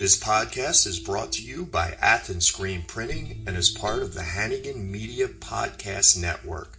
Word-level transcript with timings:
This 0.00 0.18
podcast 0.18 0.86
is 0.86 0.98
brought 0.98 1.32
to 1.32 1.42
you 1.42 1.66
by 1.66 1.94
Athens 2.00 2.46
Screen 2.46 2.84
Printing 2.88 3.44
and 3.46 3.54
is 3.54 3.68
part 3.68 4.02
of 4.02 4.14
the 4.14 4.22
Hannigan 4.22 4.90
Media 4.90 5.28
Podcast 5.28 6.18
Network. 6.18 6.78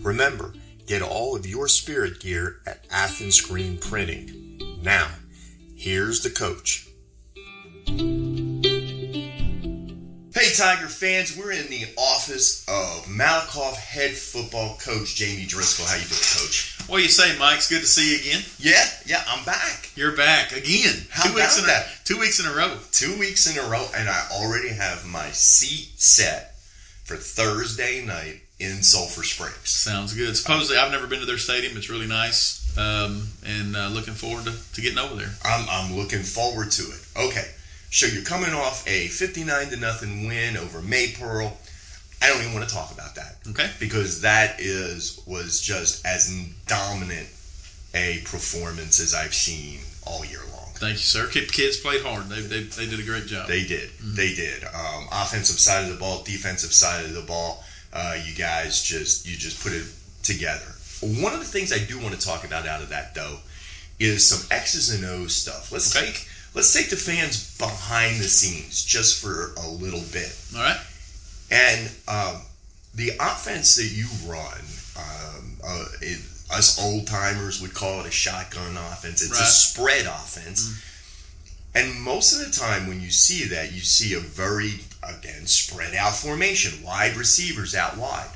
Remember, 0.00 0.52
get 0.84 1.00
all 1.00 1.36
of 1.36 1.46
your 1.46 1.68
spirit 1.68 2.18
gear 2.18 2.56
at 2.66 2.84
Athens 2.90 3.36
Screen 3.36 3.78
Printing. 3.78 4.80
Now, 4.82 5.08
here's 5.76 6.22
the 6.22 6.30
coach. 6.30 6.88
Hey, 10.34 10.52
Tiger 10.56 10.88
fans, 10.88 11.36
we're 11.36 11.52
in 11.52 11.68
the 11.68 11.86
office 11.96 12.64
of 12.68 13.06
Malakoff 13.06 13.76
head 13.76 14.10
football 14.10 14.76
coach 14.78 15.14
Jamie 15.14 15.46
Driskell. 15.46 15.86
How 15.88 15.94
you 15.94 16.02
doing, 16.02 16.20
Coach? 16.34 16.75
What 16.88 16.98
do 16.98 17.02
you 17.02 17.08
say, 17.08 17.36
Mike? 17.38 17.56
It's 17.56 17.68
good 17.68 17.80
to 17.80 17.86
see 17.86 18.12
you 18.12 18.20
again. 18.20 18.44
Yeah, 18.60 18.84
yeah, 19.06 19.24
I'm 19.28 19.44
back. 19.44 19.90
You're 19.96 20.16
back 20.16 20.52
again. 20.52 20.94
How 21.10 21.24
two 21.28 21.34
weeks 21.34 21.58
in 21.58 21.64
about 21.64 21.82
a, 21.82 21.84
that? 21.84 21.98
two 22.04 22.18
weeks 22.18 22.38
in 22.38 22.46
a 22.46 22.54
row. 22.54 22.78
Two 22.92 23.18
weeks 23.18 23.50
in 23.50 23.58
a 23.58 23.68
row, 23.68 23.86
and 23.96 24.08
I 24.08 24.28
already 24.32 24.68
have 24.68 25.04
my 25.04 25.30
seat 25.30 25.88
set 25.96 26.54
for 27.04 27.16
Thursday 27.16 28.04
night 28.04 28.40
in 28.60 28.84
Sulphur 28.84 29.24
Springs. 29.24 29.68
Sounds 29.68 30.14
good. 30.14 30.36
Supposedly, 30.36 30.78
I've 30.78 30.92
never 30.92 31.08
been 31.08 31.20
to 31.20 31.26
their 31.26 31.38
stadium. 31.38 31.76
It's 31.76 31.90
really 31.90 32.06
nice, 32.06 32.76
um, 32.78 33.28
and 33.44 33.76
uh, 33.76 33.88
looking 33.88 34.14
forward 34.14 34.44
to, 34.44 34.52
to 34.74 34.80
getting 34.80 34.98
over 34.98 35.16
there. 35.16 35.34
I'm, 35.44 35.66
I'm 35.68 35.96
looking 35.96 36.22
forward 36.22 36.70
to 36.72 36.82
it. 36.82 37.00
Okay, 37.16 37.50
so 37.90 38.06
you're 38.06 38.22
coming 38.24 38.52
off 38.54 38.86
a 38.86 39.08
59 39.08 39.70
to 39.70 39.76
nothing 39.76 40.28
win 40.28 40.56
over 40.56 40.78
Maypearl. 40.80 41.52
I 42.26 42.30
don't 42.30 42.42
even 42.42 42.54
want 42.54 42.68
to 42.68 42.74
talk 42.74 42.92
about 42.92 43.14
that 43.14 43.36
Okay. 43.50 43.70
because 43.78 44.20
that 44.22 44.60
is 44.60 45.20
was 45.26 45.60
just 45.60 46.04
as 46.04 46.28
dominant 46.66 47.28
a 47.94 48.18
performance 48.24 49.00
as 49.00 49.14
I've 49.14 49.34
seen 49.34 49.80
all 50.06 50.24
year 50.24 50.40
long. 50.52 50.70
Thank 50.74 50.94
you, 50.94 50.98
sir. 50.98 51.26
Kids 51.28 51.78
played 51.80 52.02
hard. 52.02 52.28
They, 52.28 52.40
they, 52.42 52.62
they 52.64 52.86
did 52.86 53.00
a 53.00 53.02
great 53.02 53.26
job. 53.26 53.48
They 53.48 53.64
did. 53.64 53.88
They 54.02 54.34
did. 54.34 54.64
Um, 54.64 55.08
offensive 55.10 55.58
side 55.58 55.84
of 55.84 55.90
the 55.90 55.96
ball, 55.98 56.22
defensive 56.24 56.72
side 56.72 57.04
of 57.06 57.14
the 57.14 57.22
ball. 57.22 57.64
Uh, 57.92 58.16
you 58.26 58.34
guys 58.34 58.82
just 58.82 59.26
you 59.26 59.36
just 59.36 59.62
put 59.62 59.72
it 59.72 59.86
together. 60.22 60.66
One 61.22 61.32
of 61.32 61.38
the 61.38 61.46
things 61.46 61.72
I 61.72 61.78
do 61.78 61.98
want 61.98 62.14
to 62.14 62.20
talk 62.20 62.44
about 62.44 62.66
out 62.66 62.82
of 62.82 62.90
that 62.90 63.14
though 63.14 63.38
is 63.98 64.28
some 64.28 64.46
X's 64.50 64.90
and 64.94 65.04
O's 65.06 65.34
stuff. 65.34 65.72
Let's 65.72 65.96
Okay. 65.96 66.06
take 66.06 66.28
let's 66.54 66.72
take 66.74 66.90
the 66.90 66.96
fans 66.96 67.56
behind 67.56 68.20
the 68.20 68.28
scenes 68.28 68.84
just 68.84 69.22
for 69.22 69.54
a 69.56 69.68
little 69.68 70.04
bit. 70.12 70.34
All 70.54 70.62
right. 70.62 70.78
And 71.50 71.90
um, 72.08 72.42
the 72.94 73.12
offense 73.20 73.76
that 73.76 73.92
you 73.92 74.06
run, 74.30 74.60
um, 74.96 75.56
uh, 75.64 75.84
it, 76.00 76.20
us 76.50 76.82
old 76.82 77.06
timers 77.06 77.60
would 77.60 77.74
call 77.74 78.00
it 78.00 78.06
a 78.06 78.10
shotgun 78.10 78.76
offense. 78.76 79.22
It's 79.22 79.40
a 79.40 79.44
spread 79.44 80.06
offense. 80.06 80.82
And 81.74 82.00
most 82.00 82.32
of 82.32 82.46
the 82.46 82.58
time, 82.58 82.86
when 82.86 83.00
you 83.00 83.10
see 83.10 83.44
that, 83.48 83.72
you 83.72 83.80
see 83.80 84.14
a 84.14 84.20
very, 84.20 84.80
again, 85.02 85.46
spread 85.46 85.94
out 85.94 86.14
formation, 86.14 86.82
wide 86.82 87.16
receivers 87.16 87.74
out 87.74 87.98
wide. 87.98 88.30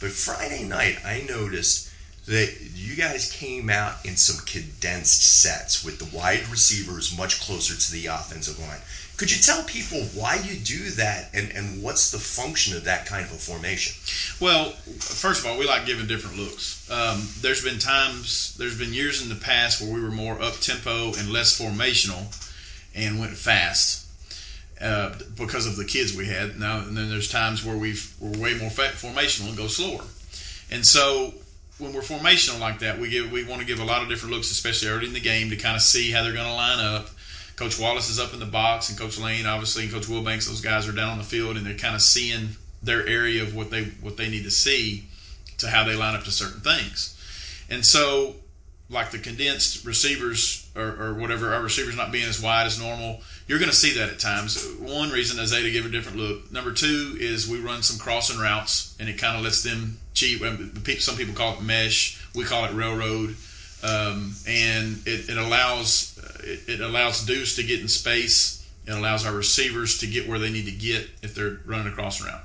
But 0.00 0.10
Friday 0.10 0.64
night, 0.64 0.98
I 1.04 1.24
noticed 1.28 1.89
that 2.26 2.54
you 2.74 2.96
guys 2.96 3.32
came 3.32 3.70
out 3.70 4.04
in 4.04 4.16
some 4.16 4.44
condensed 4.46 5.22
sets 5.42 5.84
with 5.84 5.98
the 5.98 6.16
wide 6.16 6.46
receivers 6.48 7.16
much 7.16 7.40
closer 7.40 7.74
to 7.74 7.92
the 7.92 8.06
offensive 8.06 8.58
line. 8.58 8.80
Could 9.16 9.30
you 9.30 9.42
tell 9.42 9.62
people 9.64 10.00
why 10.14 10.36
you 10.36 10.58
do 10.58 10.90
that 10.92 11.28
and, 11.34 11.50
and 11.52 11.82
what's 11.82 12.10
the 12.10 12.18
function 12.18 12.74
of 12.74 12.84
that 12.84 13.04
kind 13.04 13.22
of 13.22 13.32
a 13.32 13.34
formation? 13.34 13.94
Well, 14.40 14.70
first 14.98 15.44
of 15.44 15.50
all, 15.50 15.58
we 15.58 15.66
like 15.66 15.84
giving 15.84 16.06
different 16.06 16.38
looks. 16.38 16.90
Um, 16.90 17.28
there's 17.40 17.62
been 17.62 17.78
times, 17.78 18.54
there's 18.56 18.78
been 18.78 18.94
years 18.94 19.22
in 19.22 19.28
the 19.28 19.34
past 19.34 19.82
where 19.82 19.92
we 19.92 20.00
were 20.00 20.10
more 20.10 20.40
up 20.40 20.54
tempo 20.60 21.12
and 21.18 21.30
less 21.30 21.60
formational, 21.60 22.34
and 22.94 23.20
went 23.20 23.36
fast 23.36 24.06
uh, 24.80 25.14
because 25.36 25.66
of 25.66 25.76
the 25.76 25.84
kids 25.84 26.16
we 26.16 26.26
had. 26.26 26.58
Now 26.58 26.78
and 26.78 26.96
then 26.96 27.10
there's 27.10 27.30
times 27.30 27.64
where 27.64 27.76
we've 27.76 28.14
we're 28.20 28.38
way 28.38 28.54
more 28.54 28.70
formational 28.70 29.48
and 29.48 29.56
go 29.56 29.66
slower. 29.66 30.04
And 30.70 30.86
so 30.86 31.34
when 31.80 31.92
we're 31.92 32.00
formational 32.02 32.60
like 32.60 32.80
that, 32.80 32.98
we 32.98 33.08
give 33.08 33.32
we 33.32 33.44
want 33.44 33.60
to 33.60 33.66
give 33.66 33.80
a 33.80 33.84
lot 33.84 34.02
of 34.02 34.08
different 34.08 34.34
looks, 34.34 34.50
especially 34.50 34.88
early 34.88 35.06
in 35.06 35.12
the 35.12 35.20
game, 35.20 35.50
to 35.50 35.56
kind 35.56 35.76
of 35.76 35.82
see 35.82 36.10
how 36.10 36.22
they're 36.22 36.32
going 36.32 36.46
to 36.46 36.54
line 36.54 36.78
up. 36.78 37.08
Coach 37.56 37.78
Wallace 37.78 38.08
is 38.08 38.18
up 38.18 38.32
in 38.32 38.40
the 38.40 38.46
box, 38.46 38.88
and 38.88 38.98
Coach 38.98 39.18
Lane, 39.18 39.46
obviously, 39.46 39.84
and 39.84 39.92
Coach 39.92 40.06
Wilbanks. 40.06 40.48
Those 40.48 40.60
guys 40.60 40.88
are 40.88 40.92
down 40.92 41.10
on 41.10 41.18
the 41.18 41.24
field, 41.24 41.56
and 41.56 41.66
they're 41.66 41.74
kind 41.74 41.94
of 41.94 42.02
seeing 42.02 42.50
their 42.82 43.06
area 43.06 43.42
of 43.42 43.54
what 43.54 43.70
they 43.70 43.84
what 44.00 44.16
they 44.16 44.28
need 44.28 44.44
to 44.44 44.50
see 44.50 45.04
to 45.58 45.68
how 45.68 45.84
they 45.84 45.94
line 45.94 46.14
up 46.14 46.24
to 46.24 46.30
certain 46.30 46.60
things. 46.60 47.16
And 47.68 47.84
so, 47.84 48.36
like 48.90 49.12
the 49.12 49.18
condensed 49.18 49.84
receivers 49.86 50.68
or, 50.74 50.96
or 51.00 51.14
whatever, 51.14 51.54
our 51.54 51.62
receivers 51.62 51.96
not 51.96 52.10
being 52.10 52.28
as 52.28 52.42
wide 52.42 52.66
as 52.66 52.78
normal, 52.78 53.20
you're 53.46 53.58
going 53.58 53.70
to 53.70 53.76
see 53.76 53.98
that 53.98 54.08
at 54.10 54.18
times. 54.18 54.66
One 54.80 55.10
reason 55.10 55.38
is 55.38 55.50
they 55.50 55.62
to 55.62 55.70
give 55.70 55.86
a 55.86 55.88
different 55.88 56.18
look. 56.18 56.50
Number 56.50 56.72
two 56.72 57.16
is 57.18 57.48
we 57.48 57.60
run 57.60 57.82
some 57.82 57.98
crossing 57.98 58.38
routes, 58.38 58.96
and 58.98 59.08
it 59.08 59.18
kind 59.18 59.36
of 59.36 59.44
lets 59.44 59.62
them 59.62 59.98
cheat. 60.14 60.40
Some 61.00 61.16
people 61.16 61.34
call 61.34 61.54
it 61.54 61.62
mesh. 61.62 62.24
We 62.34 62.44
call 62.44 62.64
it 62.64 62.72
railroad, 62.72 63.36
um, 63.82 64.34
and 64.46 64.98
it, 65.06 65.30
it 65.30 65.38
allows 65.38 66.18
it, 66.44 66.68
it 66.68 66.80
allows 66.80 67.24
Deuce 67.24 67.56
to 67.56 67.62
get 67.62 67.80
in 67.80 67.88
space. 67.88 68.68
It 68.86 68.92
allows 68.92 69.24
our 69.24 69.34
receivers 69.34 69.98
to 69.98 70.06
get 70.06 70.28
where 70.28 70.38
they 70.38 70.50
need 70.50 70.66
to 70.66 70.72
get 70.72 71.08
if 71.22 71.34
they're 71.34 71.60
running 71.64 71.92
a 71.92 71.94
crossing 71.94 72.26
route. 72.26 72.42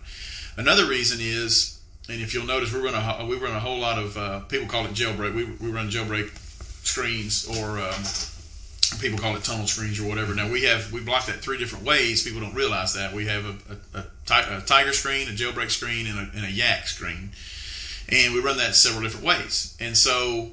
Another 0.57 0.85
reason 0.85 1.19
is, 1.21 1.74
and 2.09 2.21
if 2.21 2.33
you'll 2.33 2.45
notice, 2.45 2.73
we 2.73 2.79
run 2.79 2.93
a 2.93 3.25
we 3.25 3.37
run 3.37 3.55
a 3.55 3.59
whole 3.59 3.79
lot 3.79 3.97
of 3.97 4.17
uh, 4.17 4.39
people 4.41 4.67
call 4.67 4.85
it 4.85 4.91
jailbreak. 4.91 5.33
We, 5.33 5.45
we 5.45 5.71
run 5.71 5.89
jailbreak 5.89 6.29
screens 6.85 7.47
or 7.47 7.79
um, 7.79 8.03
people 8.99 9.17
call 9.17 9.35
it 9.35 9.43
tunnel 9.43 9.67
screens 9.67 9.99
or 9.99 10.07
whatever. 10.07 10.35
Now 10.35 10.49
we 10.49 10.63
have 10.63 10.91
we 10.91 11.01
block 11.01 11.25
that 11.25 11.41
three 11.41 11.57
different 11.57 11.85
ways. 11.85 12.23
People 12.23 12.41
don't 12.41 12.53
realize 12.53 12.93
that 12.93 13.13
we 13.13 13.25
have 13.25 13.45
a, 13.45 13.97
a, 13.97 13.99
a, 13.99 14.03
ti- 14.25 14.53
a 14.53 14.61
tiger 14.61 14.93
screen, 14.93 15.27
a 15.27 15.31
jailbreak 15.31 15.71
screen, 15.71 16.07
and 16.07 16.19
a, 16.19 16.31
and 16.35 16.45
a 16.45 16.51
yak 16.51 16.87
screen, 16.87 17.31
and 18.09 18.33
we 18.33 18.39
run 18.39 18.57
that 18.57 18.75
several 18.75 19.03
different 19.03 19.25
ways. 19.25 19.75
And 19.79 19.97
so 19.97 20.51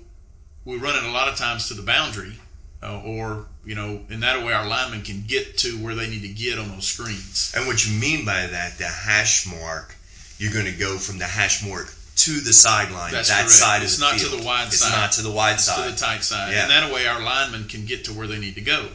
we 0.64 0.76
run 0.78 0.96
it 0.96 1.04
a 1.04 1.12
lot 1.12 1.28
of 1.28 1.36
times 1.36 1.68
to 1.68 1.74
the 1.74 1.82
boundary, 1.82 2.34
uh, 2.82 3.02
or 3.04 3.46
you 3.64 3.74
know, 3.74 4.00
in 4.10 4.20
that 4.20 4.44
way 4.44 4.52
our 4.52 4.66
linemen 4.66 5.02
can 5.02 5.24
get 5.26 5.58
to 5.58 5.72
where 5.78 5.94
they 5.94 6.08
need 6.08 6.22
to 6.22 6.28
get 6.28 6.58
on 6.58 6.68
those 6.70 6.86
screens. 6.86 7.52
And 7.56 7.66
what 7.66 7.86
you 7.86 8.00
mean 8.00 8.24
by 8.24 8.46
that, 8.46 8.78
the 8.78 8.86
hash 8.86 9.46
mark, 9.46 9.94
you're 10.42 10.52
going 10.52 10.66
to 10.66 10.72
go 10.78 10.98
from 10.98 11.18
the 11.18 11.24
hash 11.24 11.64
mark 11.64 11.86
to 12.16 12.32
the 12.40 12.52
sideline. 12.52 13.12
That's 13.12 13.28
that 13.28 13.42
correct. 13.42 13.50
side 13.52 13.82
It's 13.82 13.94
of 13.94 14.00
the 14.00 14.06
not 14.06 14.18
to 14.20 14.28
the 14.36 14.44
wide 14.44 14.66
it's 14.66 14.78
side. 14.80 14.88
It's 14.88 14.96
not 14.96 15.12
to 15.12 15.22
the 15.22 15.30
wide 15.30 15.56
to 15.58 15.62
side. 15.62 15.84
To 15.86 15.90
the 15.92 15.96
tight 15.96 16.22
side, 16.24 16.52
Yeah. 16.52 16.62
and 16.62 16.70
that 16.70 16.92
way 16.92 17.06
our 17.06 17.22
linemen 17.22 17.68
can 17.68 17.86
get 17.86 18.04
to 18.06 18.12
where 18.12 18.26
they 18.26 18.38
need 18.38 18.56
to 18.56 18.60
go. 18.60 18.88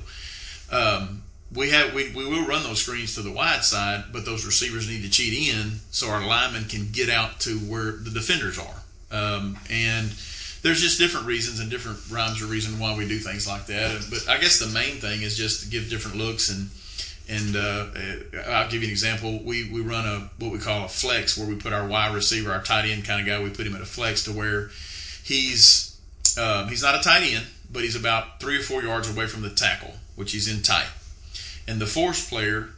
Um, 0.70 1.24
we 1.54 1.70
have 1.70 1.94
we, 1.94 2.12
we 2.14 2.26
will 2.26 2.46
run 2.46 2.64
those 2.64 2.82
screens 2.82 3.16
to 3.16 3.22
the 3.22 3.32
wide 3.32 3.64
side, 3.64 4.06
but 4.12 4.26
those 4.26 4.46
receivers 4.46 4.90
need 4.90 5.04
to 5.04 5.10
cheat 5.10 5.54
in 5.56 5.80
so 5.92 6.10
our 6.10 6.26
linemen 6.26 6.66
can 6.66 6.90
get 6.92 7.10
out 7.10 7.40
to 7.42 7.58
where 7.60 7.94
the 7.94 8.10
defenders 8.12 8.60
are. 8.60 8.76
Um, 9.10 9.58
and 9.70 10.12
there's 10.64 10.82
just 10.82 11.00
different 11.00 11.26
reasons 11.26 11.62
and 11.62 11.72
different 11.72 12.00
rhymes 12.12 12.42
or 12.42 12.46
reason 12.48 12.78
why 12.80 12.96
we 12.98 13.08
do 13.08 13.18
things 13.20 13.48
like 13.48 13.68
that. 13.68 14.06
But 14.10 14.28
I 14.28 14.38
guess 14.40 14.60
the 14.60 14.68
main 14.68 14.98
thing 15.00 15.22
is 15.22 15.38
just 15.38 15.64
to 15.64 15.70
give 15.70 15.90
different 15.90 16.18
looks 16.18 16.50
and 16.50 16.70
and 17.30 17.56
uh, 17.56 17.88
I'll 18.48 18.70
give 18.70 18.82
you 18.82 18.88
an 18.88 18.92
example. 18.92 19.40
We 19.44 19.70
we 19.70 19.82
run 19.82 20.06
a 20.06 20.30
what 20.44 20.52
we 20.52 20.60
call 20.60 20.86
a 20.86 20.88
flex 20.88 21.38
where 21.38 21.48
we 21.48 21.56
put 21.56 21.74
our 21.74 21.88
wide 21.88 22.16
receiver, 22.16 22.52
our 22.52 22.64
tight 22.64 22.86
end 22.86 23.06
kind 23.06 23.22
of 23.22 23.28
guy. 23.28 23.42
We 23.44 23.50
put 23.50 23.68
him 23.68 23.76
at 23.76 23.82
a 23.82 23.86
flex 23.86 24.24
to 24.24 24.32
where 24.32 24.70
he's 25.24 26.00
um, 26.38 26.70
he's 26.70 26.84
not 26.84 26.96
a 26.96 27.02
tight 27.02 27.24
end, 27.24 27.46
but 27.72 27.84
he's 27.84 27.96
about 27.96 28.40
three 28.40 28.58
or 28.58 28.62
four 28.62 28.82
yards 28.82 29.10
away 29.14 29.28
from 29.28 29.42
the 29.42 29.50
tackle, 29.50 29.94
which 30.16 30.32
he's 30.32 30.54
in 30.54 30.62
tight. 30.62 30.88
And 31.68 31.82
the 31.82 31.86
force 31.86 32.30
player, 32.30 32.70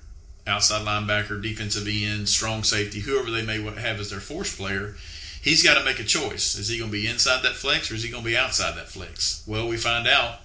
outside 0.47 0.85
linebacker, 0.85 1.41
defensive 1.41 1.87
end, 1.87 2.27
strong 2.27 2.63
safety, 2.63 3.01
whoever 3.01 3.29
they 3.29 3.45
may 3.45 3.61
have 3.61 3.99
as 3.99 4.09
their 4.09 4.19
force 4.19 4.55
player, 4.55 4.95
he's 5.41 5.63
got 5.63 5.77
to 5.77 5.85
make 5.85 5.99
a 5.99 6.03
choice. 6.03 6.57
Is 6.57 6.69
he 6.69 6.79
going 6.79 6.89
to 6.89 6.97
be 6.97 7.07
inside 7.07 7.43
that 7.43 7.55
flex 7.55 7.91
or 7.91 7.95
is 7.95 8.03
he 8.03 8.09
going 8.09 8.23
to 8.23 8.29
be 8.29 8.37
outside 8.37 8.75
that 8.77 8.89
flex? 8.89 9.43
Well, 9.45 9.67
we 9.67 9.77
find 9.77 10.07
out 10.07 10.39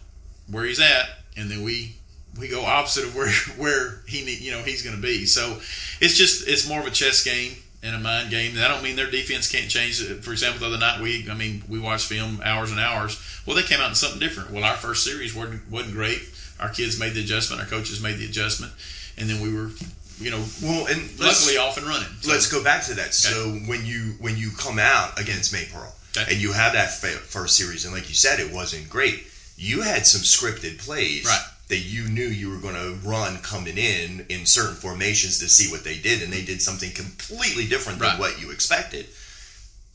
where 0.50 0.64
he's 0.64 0.80
at, 0.80 1.08
and 1.38 1.50
then 1.50 1.62
we 1.62 1.96
we 2.38 2.48
go 2.48 2.64
opposite 2.64 3.04
of 3.04 3.14
where 3.14 3.30
where 3.56 4.00
he 4.06 4.24
need, 4.24 4.40
you 4.40 4.52
know 4.52 4.62
he's 4.62 4.82
going 4.82 4.96
to 4.96 5.02
be. 5.02 5.26
So 5.26 5.58
it's 6.00 6.16
just 6.16 6.48
it's 6.48 6.68
more 6.68 6.80
of 6.80 6.86
a 6.86 6.90
chess 6.90 7.22
game 7.24 7.56
and 7.82 7.94
a 7.94 7.98
mind 7.98 8.30
game. 8.30 8.52
And 8.54 8.64
I 8.64 8.68
don't 8.68 8.82
mean 8.82 8.96
their 8.96 9.10
defense 9.10 9.50
can't 9.50 9.70
change. 9.70 10.02
For 10.02 10.32
example, 10.32 10.60
the 10.60 10.66
other 10.74 10.78
night 10.78 11.00
we 11.00 11.28
I 11.30 11.34
mean 11.34 11.62
we 11.68 11.78
watched 11.78 12.06
film 12.06 12.40
hours 12.44 12.70
and 12.70 12.80
hours. 12.80 13.20
Well, 13.46 13.56
they 13.56 13.62
came 13.62 13.80
out 13.80 13.90
in 13.90 13.94
something 13.94 14.20
different. 14.20 14.50
Well, 14.50 14.64
our 14.64 14.76
first 14.76 15.04
series 15.04 15.34
wasn't 15.34 15.70
wasn't 15.70 15.94
great. 15.94 16.20
Our 16.60 16.70
kids 16.70 16.98
made 16.98 17.14
the 17.14 17.20
adjustment. 17.20 17.60
Our 17.60 17.68
coaches 17.68 18.00
made 18.02 18.16
the 18.18 18.24
adjustment, 18.26 18.72
and 19.18 19.28
then 19.28 19.40
we 19.42 19.52
were 19.52 19.70
you 20.18 20.30
know 20.30 20.42
well, 20.62 20.86
and 20.86 21.20
luckily 21.20 21.56
off 21.58 21.76
and 21.76 21.86
running. 21.86 22.08
So- 22.20 22.30
let's 22.30 22.50
go 22.50 22.62
back 22.62 22.84
to 22.84 22.94
that. 22.94 23.12
So 23.14 23.50
when 23.66 23.84
you 23.84 24.14
when 24.20 24.36
you 24.36 24.50
come 24.56 24.78
out 24.78 25.20
against 25.20 25.52
Maypearl 25.52 25.92
Okay. 26.16 26.32
and 26.32 26.40
you 26.40 26.52
have 26.52 26.72
that 26.74 26.92
first 26.92 27.56
series, 27.56 27.84
and 27.84 27.92
like 27.92 28.08
you 28.08 28.14
said, 28.14 28.38
it 28.40 28.52
wasn't 28.52 28.88
great. 28.88 29.26
You 29.56 29.82
had 29.82 30.06
some 30.06 30.20
scripted 30.22 30.78
plays. 30.78 31.24
Right. 31.26 31.40
That 31.68 31.78
you 31.78 32.08
knew 32.08 32.26
you 32.26 32.50
were 32.50 32.58
going 32.58 32.74
to 32.74 33.08
run 33.08 33.38
coming 33.38 33.78
in 33.78 34.26
in 34.28 34.44
certain 34.44 34.74
formations 34.76 35.38
to 35.38 35.48
see 35.48 35.70
what 35.70 35.82
they 35.82 35.96
did, 35.98 36.22
and 36.22 36.30
they 36.32 36.44
did 36.44 36.60
something 36.60 36.92
completely 36.92 37.66
different 37.66 37.98
than 38.00 38.10
Right. 38.10 38.18
what 38.18 38.40
you 38.40 38.50
expected. 38.50 39.06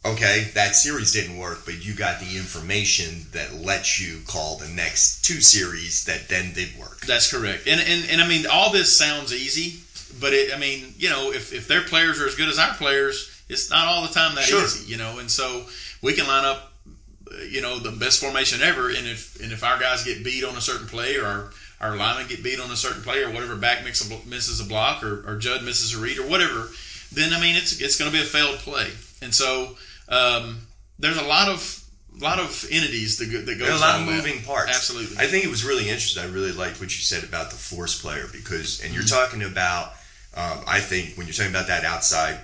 Okay, 0.06 0.50
that 0.56 0.76
series 0.76 1.12
didn't 1.12 1.38
work, 1.38 1.66
but 1.66 1.84
you 1.86 1.94
got 1.94 2.20
the 2.22 2.38
information 2.38 3.28
that 3.34 3.54
lets 3.54 4.00
you 4.00 4.22
call 4.26 4.56
the 4.58 4.68
next 4.70 5.24
two 5.26 5.42
series 5.42 6.06
that 6.06 6.28
then 6.30 6.54
did 6.54 6.76
work. 6.78 7.02
That's 7.02 7.30
correct. 7.30 7.68
And 7.68 7.82
and, 7.82 8.10
and 8.10 8.22
I 8.22 8.28
mean, 8.28 8.46
all 8.48 8.72
this 8.72 8.96
sounds 8.98 9.34
easy, 9.34 9.82
but 10.20 10.32
it, 10.34 10.54
I 10.56 10.58
mean, 10.58 10.94
you 10.98 11.10
know, 11.10 11.32
if, 11.34 11.52
if 11.54 11.68
their 11.68 11.82
players 11.82 12.20
are 12.22 12.26
as 12.28 12.36
good 12.36 12.48
as 12.50 12.58
our 12.58 12.74
players, 12.76 13.30
it's 13.50 13.70
not 13.70 13.88
all 13.88 14.02
the 14.02 14.14
time 14.14 14.36
that 14.36 14.46
Sure. 14.46 14.64
easy, 14.64 14.90
you 14.90 14.98
know. 14.98 15.20
And 15.20 15.30
so 15.30 15.66
we 16.02 16.14
can 16.14 16.26
line 16.28 16.46
up, 16.46 16.69
you 17.50 17.62
know, 17.62 17.80
the 17.80 17.92
best 17.92 18.22
formation 18.22 18.62
ever, 18.62 18.90
and 18.90 19.08
if 19.08 19.40
and 19.42 19.52
if 19.52 19.64
our 19.64 19.80
guys 19.80 20.04
get 20.04 20.24
beat 20.24 20.44
on 20.44 20.56
a 20.56 20.62
certain 20.62 20.88
play, 20.88 21.16
or 21.18 21.26
our, 21.26 21.52
our 21.82 21.96
linemen 21.96 22.28
get 22.28 22.44
beat 22.44 22.60
on 22.60 22.70
a 22.72 22.76
certain 22.76 23.02
play, 23.02 23.24
or 23.24 23.32
whatever, 23.32 23.56
back 23.56 23.84
mix 23.84 24.02
a, 24.10 24.28
misses 24.28 24.60
a 24.60 24.66
block, 24.66 25.04
or, 25.04 25.24
or 25.28 25.38
Judd 25.38 25.64
misses 25.64 25.94
a 25.96 26.00
read, 26.02 26.18
or 26.18 26.28
whatever, 26.28 26.70
then 27.12 27.34
I 27.34 27.40
mean, 27.40 27.56
it's 27.56 27.80
it's 27.82 27.98
going 27.98 28.12
to 28.12 28.18
be 28.18 28.22
a 28.24 28.26
failed 28.26 28.58
play. 28.60 28.90
And 29.22 29.34
so 29.34 29.76
um, 30.10 30.60
there's 30.98 31.18
a 31.18 31.24
lot 31.24 31.48
of 31.50 31.84
lot 32.20 32.40
of 32.40 32.66
entities 32.72 33.18
that 33.18 33.32
go, 33.32 33.40
that 33.42 33.62
are 33.62 33.72
a 33.72 33.78
lot 33.78 33.96
of 33.96 34.02
along 34.02 34.08
that. 34.08 34.26
moving 34.26 34.42
parts. 34.44 34.70
Absolutely. 34.76 35.18
I 35.18 35.28
think 35.28 35.46
it 35.46 35.50
was 35.50 35.64
really 35.64 35.86
interesting. 35.90 36.24
I 36.24 36.28
really 36.28 36.52
liked 36.52 36.82
what 36.82 36.90
you 36.96 37.02
said 37.02 37.24
about 37.24 37.50
the 37.52 37.56
force 37.56 38.02
player 38.02 38.26
because, 38.32 38.82
and 38.84 38.94
you're 38.94 39.04
Mm-hmm. 39.04 39.16
talking 39.16 39.44
about, 39.44 39.94
um, 40.36 40.64
I 40.68 40.80
think 40.80 41.16
when 41.18 41.28
you're 41.28 41.34
talking 41.34 41.52
about 41.52 41.68
that 41.68 41.86
outside 41.86 42.38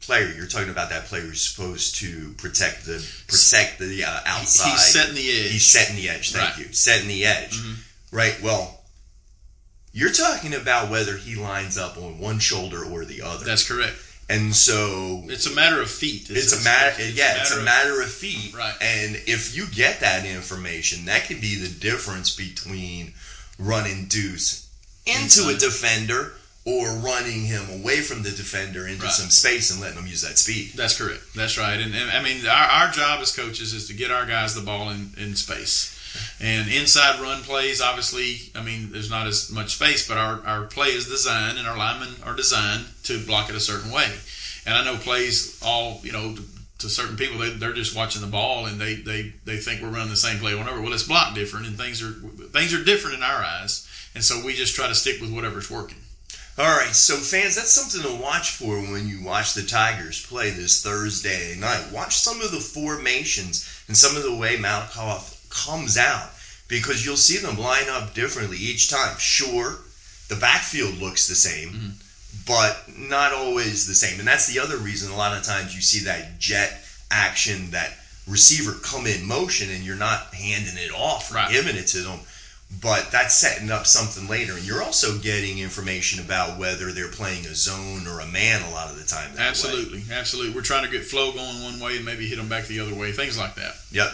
player, 0.00 0.32
you're 0.36 0.46
talking 0.46 0.70
about 0.70 0.90
that 0.90 1.06
player 1.06 1.22
who's 1.22 1.44
supposed 1.44 1.96
to 1.96 2.32
protect 2.38 2.84
the 2.86 3.04
protect 3.28 3.78
the 3.78 4.04
uh, 4.04 4.20
outside. 4.26 4.70
He's 4.70 4.92
setting 4.92 5.14
the 5.14 5.28
edge. 5.30 5.50
He's 5.52 5.66
setting 5.66 5.96
the 5.96 6.08
edge. 6.08 6.32
Thank 6.32 6.56
Right. 6.56 6.66
you. 6.66 6.72
Setting 6.72 7.08
the 7.08 7.24
edge. 7.24 7.56
Mhm. 7.58 7.76
Right. 8.12 8.40
Well, 8.42 8.84
you're 9.92 10.12
talking 10.12 10.54
about 10.54 10.90
whether 10.90 11.16
he 11.16 11.34
lines 11.34 11.76
up 11.78 11.96
on 11.96 12.18
one 12.18 12.38
shoulder 12.38 12.84
or 12.84 13.04
the 13.04 13.22
other, 13.22 13.44
That's 13.44 13.64
correct. 13.64 13.96
and 14.28 14.54
so 14.54 15.24
It's 15.28 15.46
a 15.46 15.50
matter 15.52 15.80
of 15.80 15.90
feet. 15.90 16.26
it's, 16.28 16.52
a 16.52 16.60
matter, 16.62 17.08
yeah, 17.08 17.40
it's 17.40 17.50
a 17.50 17.58
of- 17.58 17.64
matter 17.64 18.00
of 18.02 18.12
feet. 18.12 18.54
Right. 18.54 18.74
And 18.80 19.16
if 19.26 19.56
you 19.56 19.66
get 19.66 20.00
that 20.00 20.24
information, 20.26 21.06
that 21.06 21.26
can 21.26 21.40
be 21.40 21.54
the 21.56 21.68
difference 21.68 22.30
between 22.30 23.14
run 23.58 23.84
running 23.84 24.06
Deuce 24.06 24.66
into 25.06 25.48
a 25.48 25.54
defender 25.54 26.34
or 26.66 26.90
running 26.96 27.44
him 27.44 27.64
away 27.80 28.00
from 28.00 28.22
the 28.24 28.30
defender 28.30 28.86
into 28.86 29.04
Right. 29.04 29.12
some 29.12 29.30
space 29.30 29.70
and 29.70 29.80
letting 29.80 29.98
him 29.98 30.06
use 30.08 30.22
that 30.22 30.36
speed. 30.36 30.72
That's 30.74 30.98
correct. 30.98 31.22
That's 31.34 31.56
right. 31.56 31.80
And, 31.80 31.94
and 31.94 32.10
I 32.10 32.20
mean, 32.22 32.44
our, 32.46 32.66
our 32.86 32.90
job 32.90 33.20
as 33.20 33.34
coaches 33.34 33.72
is 33.72 33.86
to 33.86 33.94
get 33.94 34.10
our 34.10 34.26
guys 34.26 34.54
the 34.54 34.60
ball 34.62 34.90
in, 34.90 35.12
in 35.16 35.36
space. 35.36 35.92
And 36.40 36.68
inside 36.70 37.20
run 37.20 37.42
plays, 37.42 37.80
obviously, 37.80 38.50
I 38.58 38.62
mean, 38.64 38.90
there's 38.90 39.10
not 39.10 39.26
as 39.26 39.50
much 39.50 39.74
space, 39.76 40.08
but 40.08 40.16
our, 40.16 40.40
our 40.44 40.64
play 40.64 40.88
is 40.88 41.06
designed 41.08 41.56
and 41.58 41.68
our 41.68 41.76
linemen 41.76 42.16
are 42.24 42.34
designed 42.34 42.86
to 43.04 43.24
block 43.24 43.48
it 43.48 43.54
a 43.54 43.60
certain 43.60 43.92
way. 43.92 44.10
And 44.66 44.74
I 44.74 44.84
know 44.84 44.96
plays 44.96 45.60
all, 45.64 46.00
you 46.02 46.12
know, 46.12 46.34
to, 46.34 46.42
to 46.78 46.88
certain 46.88 47.16
people, 47.16 47.38
they, 47.38 47.50
they're 47.50 47.74
just 47.74 47.94
watching 47.94 48.22
the 48.22 48.28
ball 48.28 48.66
and 48.66 48.80
they, 48.80 48.94
they, 48.94 49.34
they 49.44 49.58
think 49.58 49.82
we're 49.82 49.90
running 49.90 50.08
the 50.08 50.16
same 50.16 50.38
play 50.40 50.52
over 50.52 50.62
and 50.62 50.70
over. 50.70 50.80
Well, 50.80 50.92
it's 50.92 51.04
blocked 51.04 51.36
different 51.36 51.66
and 51.66 51.76
things 51.78 52.02
are 52.02 52.10
things 52.48 52.74
are 52.74 52.82
different 52.82 53.16
in 53.16 53.22
our 53.22 53.44
eyes. 53.44 53.86
And 54.14 54.24
so 54.24 54.44
we 54.44 54.54
just 54.54 54.74
try 54.74 54.88
to 54.88 54.94
stick 54.94 55.20
with 55.20 55.32
whatever's 55.32 55.70
working. 55.70 55.98
All 56.58 56.74
right, 56.74 56.94
so 56.94 57.16
fans, 57.16 57.56
that's 57.56 57.72
something 57.72 58.00
to 58.00 58.22
watch 58.22 58.52
for 58.52 58.78
when 58.78 59.06
you 59.06 59.22
watch 59.22 59.52
the 59.52 59.62
Tigers 59.62 60.24
play 60.24 60.48
this 60.48 60.82
Thursday 60.82 61.54
night. 61.58 61.92
Watch 61.92 62.16
some 62.16 62.40
of 62.40 62.50
the 62.50 62.60
formations 62.60 63.68
and 63.88 63.96
some 63.96 64.16
of 64.16 64.22
the 64.22 64.34
way 64.34 64.56
Malakoff 64.56 65.36
comes 65.50 65.98
out 65.98 66.30
because 66.66 67.04
you'll 67.04 67.18
see 67.18 67.36
them 67.36 67.58
line 67.58 67.90
up 67.90 68.14
differently 68.14 68.56
each 68.56 68.88
time. 68.88 69.18
Sure, 69.18 69.80
the 70.28 70.36
backfield 70.36 70.96
looks 70.96 71.28
the 71.28 71.34
same, 71.34 71.68
mm-hmm. 71.68 71.88
but 72.46 72.84
not 72.98 73.34
always 73.34 73.86
the 73.86 73.94
same. 73.94 74.18
And 74.18 74.26
that's 74.26 74.46
the 74.46 74.58
other 74.58 74.78
reason 74.78 75.12
a 75.12 75.16
lot 75.16 75.36
of 75.36 75.44
times 75.44 75.74
you 75.74 75.82
see 75.82 76.06
that 76.06 76.38
jet 76.38 76.72
action, 77.10 77.70
that 77.72 77.98
receiver 78.26 78.72
come 78.82 79.06
in 79.06 79.26
motion, 79.26 79.70
and 79.70 79.84
you're 79.84 79.94
not 79.94 80.32
handing 80.34 80.78
it 80.78 80.90
off 80.92 81.30
or 81.30 81.34
Right. 81.34 81.52
giving 81.52 81.76
it 81.76 81.86
to 81.88 81.98
them 81.98 82.20
but 82.82 83.10
that's 83.10 83.34
setting 83.34 83.70
up 83.70 83.86
something 83.86 84.28
later. 84.28 84.54
And 84.54 84.66
you're 84.66 84.82
also 84.82 85.18
getting 85.18 85.58
information 85.58 86.24
about 86.24 86.58
whether 86.58 86.92
they're 86.92 87.10
playing 87.10 87.46
a 87.46 87.54
zone 87.54 88.06
or 88.06 88.20
a 88.20 88.26
man 88.26 88.62
a 88.62 88.70
lot 88.70 88.90
of 88.90 88.98
the 88.98 89.04
time. 89.04 89.30
that 89.34 89.40
way. 89.40 89.48
Absolutely, 89.48 90.02
absolutely. 90.12 90.54
We're 90.54 90.62
trying 90.62 90.84
to 90.84 90.90
get 90.90 91.04
flow 91.04 91.32
going 91.32 91.62
one 91.62 91.80
way 91.80 91.96
and 91.96 92.04
maybe 92.04 92.26
hit 92.26 92.36
them 92.36 92.48
back 92.48 92.66
the 92.66 92.80
other 92.80 92.94
way. 92.94 93.12
Things 93.12 93.38
like 93.38 93.54
that. 93.54 93.74
Yep. 93.92 94.12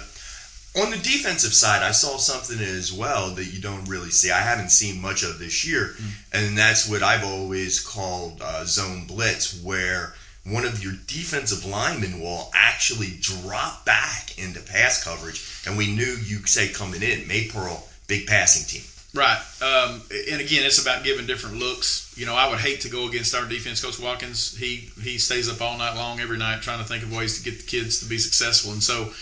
On 0.75 0.91
the 0.91 0.97
defensive 0.97 1.53
side, 1.53 1.83
I 1.83 1.91
saw 1.91 2.17
something 2.17 2.59
as 2.59 2.93
well 2.93 3.31
that 3.35 3.45
you 3.45 3.61
don't 3.61 3.85
really 3.85 4.11
see. 4.11 4.31
I 4.31 4.41
haven't 4.41 4.71
seen 4.71 5.03
much 5.03 5.23
of 5.23 5.39
this 5.39 5.67
year, 5.67 5.95
and 6.33 6.57
that's 6.57 6.89
what 6.89 7.03
I've 7.03 7.25
always 7.25 7.79
called 7.79 8.41
uh, 8.43 8.65
zone 8.65 9.05
blitz, 9.07 9.63
where 9.63 10.15
one 10.45 10.65
of 10.65 10.83
your 10.83 10.95
defensive 11.07 11.67
linemen 11.67 12.21
will 12.21 12.51
actually 12.55 13.11
drop 13.21 13.85
back 13.85 14.39
into 14.39 14.61
pass 14.61 15.05
coverage, 15.05 15.63
and 15.67 15.77
we 15.77 15.95
knew 15.95 16.17
you 16.25 16.47
say 16.47 16.69
coming 16.69 17.03
in, 17.03 17.29
Maypearl, 17.29 17.83
big 18.07 18.27
passing 18.27 18.67
team. 18.67 18.87
Right. 19.15 19.37
Um, 19.61 20.01
and 20.31 20.41
again, 20.41 20.65
it's 20.65 20.81
about 20.81 21.05
giving 21.05 21.27
different 21.27 21.59
looks. 21.59 22.15
You 22.17 22.25
know, 22.25 22.35
I 22.35 22.49
would 22.49 22.61
hate 22.61 22.81
to 22.83 22.89
go 22.89 23.09
against 23.09 23.35
our 23.35 23.47
defense 23.47 23.85
coach 23.85 24.01
Watkins. 24.01 24.57
He 24.57 24.89
he 25.03 25.19
stays 25.19 25.51
up 25.51 25.61
all 25.61 25.77
night 25.77 25.97
long 25.97 26.19
every 26.21 26.39
night 26.39 26.63
trying 26.63 26.79
to 26.79 26.85
think 26.85 27.03
of 27.03 27.15
ways 27.15 27.39
to 27.39 27.45
get 27.45 27.61
the 27.61 27.67
kids 27.67 28.01
to 28.01 28.07
be 28.07 28.17
successful. 28.17 28.73
And 28.73 28.83
so 28.83 29.13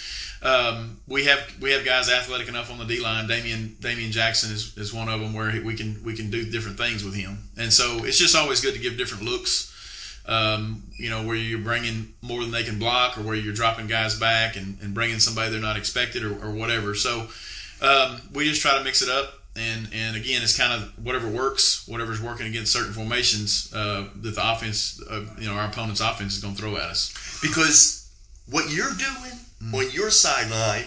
um, 0.43 0.99
we 1.09 1.25
have 1.25 1.41
we 1.61 1.73
have 1.73 1.85
guys 1.85 2.09
athletic 2.09 2.49
enough 2.49 2.71
on 2.71 2.79
the 2.79 2.85
D 2.85 3.00
line. 3.00 3.27
Damian 3.27 3.77
Damian 3.81 4.12
Jackson 4.12 4.53
is, 4.53 4.77
is 4.79 4.94
one 4.94 5.09
of 5.09 5.19
them 5.21 5.35
where 5.35 5.61
we 5.62 5.75
can 5.75 6.00
we 6.05 6.15
can 6.15 6.31
do 6.31 6.49
different 6.49 6.79
things 6.79 7.03
with 7.05 7.15
him. 7.15 7.38
And 7.59 7.73
so 7.73 8.05
it's 8.05 8.19
just 8.19 8.37
always 8.37 8.61
good 8.61 8.75
to 8.75 8.81
give 8.81 8.97
different 8.97 9.25
looks. 9.25 9.67
Um, 10.27 10.85
you 10.97 11.11
know, 11.11 11.25
where 11.25 11.35
you're 11.35 11.59
bringing 11.59 12.15
more 12.23 12.43
than 12.43 12.53
they 12.53 12.62
can 12.62 12.79
block, 12.79 13.19
or 13.19 13.23
where 13.23 13.35
you're 13.35 13.55
dropping 13.55 13.88
guys 13.88 14.17
back 14.17 14.55
and, 14.55 14.79
and 14.81 14.94
bringing 14.94 15.19
somebody 15.19 15.50
they're 15.50 15.61
not 15.61 15.77
expected, 15.77 16.23
or, 16.23 16.32
or 16.44 16.53
whatever. 16.53 16.94
So 16.94 17.29
um, 17.82 18.21
we 18.35 18.44
just 18.49 18.61
try 18.62 18.77
to 18.79 18.85
mix 18.85 19.03
it 19.03 19.09
up, 19.09 19.32
and 19.56 19.88
and 19.93 20.17
again, 20.17 20.43
it's 20.43 20.56
kind 20.56 20.73
of 20.73 21.05
whatever 21.05 21.29
works, 21.29 21.87
whatever's 21.88 22.21
working 22.21 22.47
against 22.47 22.73
certain 22.73 22.93
formations 22.93 23.73
uh, 23.75 24.06
that 24.23 24.35
the 24.35 24.53
offense, 24.53 25.03
uh, 25.11 25.25
you 25.38 25.49
know, 25.49 25.55
our 25.55 25.67
opponent's 25.67 26.00
offense 26.00 26.37
is 26.37 26.43
going 26.43 26.55
to 26.55 26.61
throw 26.61 26.77
at 26.77 26.82
us. 26.82 27.12
because 27.43 28.11
what 28.49 28.71
you're 28.73 28.93
doing 28.93 29.38
on 29.73 29.93
your 29.94 30.11
sideline 30.11 30.85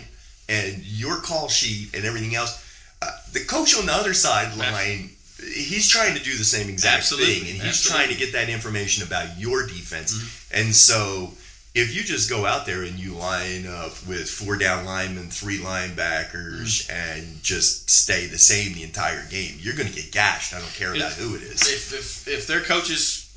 and 0.50 0.84
your 0.84 1.18
call 1.18 1.48
sheet 1.48 1.95
and 1.95 2.06
everything 2.06 2.36
else, 2.36 2.60
uh, 3.01 3.10
the 3.31 3.40
coach 3.45 3.78
on 3.78 3.86
the 3.86 3.94
other 3.94 4.13
sideline, 4.13 5.10
he's 5.38 5.90
trying 5.90 6.16
to 6.16 6.24
do 6.24 6.36
the 6.38 6.44
same 6.44 6.69
exact 6.69 6.98
Absolutely. 6.98 7.34
thing, 7.36 7.42
and 7.42 7.62
he's 7.62 7.66
Absolutely. 7.66 8.06
trying 8.06 8.18
to 8.18 8.25
get 8.25 8.34
that 8.34 8.50
information 8.50 9.04
about 9.04 9.38
your 9.40 9.66
defense. 9.66 10.48
And 10.54 10.75
so, 10.75 11.31
if 11.75 11.96
you 11.96 12.04
just 12.04 12.30
go 12.30 12.46
out 12.46 12.66
there 12.66 12.84
and 12.84 13.00
you 13.00 13.14
line 13.14 13.66
up 13.66 13.94
with 14.08 14.30
four 14.30 14.58
down 14.58 14.86
linemen, 14.86 15.30
three 15.30 15.58
linebackers, 15.58 16.90
and 16.92 17.42
just 17.42 17.90
stay 17.90 18.28
the 18.28 18.38
same 18.38 18.74
the 18.74 18.83
entire 18.83 19.26
game, 19.30 19.57
you're 19.59 19.76
going 19.76 19.90
to 19.90 19.95
get 19.95 20.12
gashed. 20.12 20.54
I 20.54 20.59
don't 20.59 20.74
care 20.74 20.94
about 20.94 21.14
who 21.14 21.36
it 21.36 21.42
is. 21.42 21.62
If 21.62 21.94
if, 21.94 22.28
if 22.28 22.47
their 22.47 22.62
coaches 22.62 23.30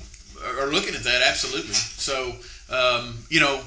are 0.59 0.67
looking 0.67 0.95
at 0.95 1.03
that, 1.03 1.23
absolutely. 1.23 1.73
So 1.73 2.35
um, 2.69 3.17
you 3.29 3.39
know, 3.39 3.61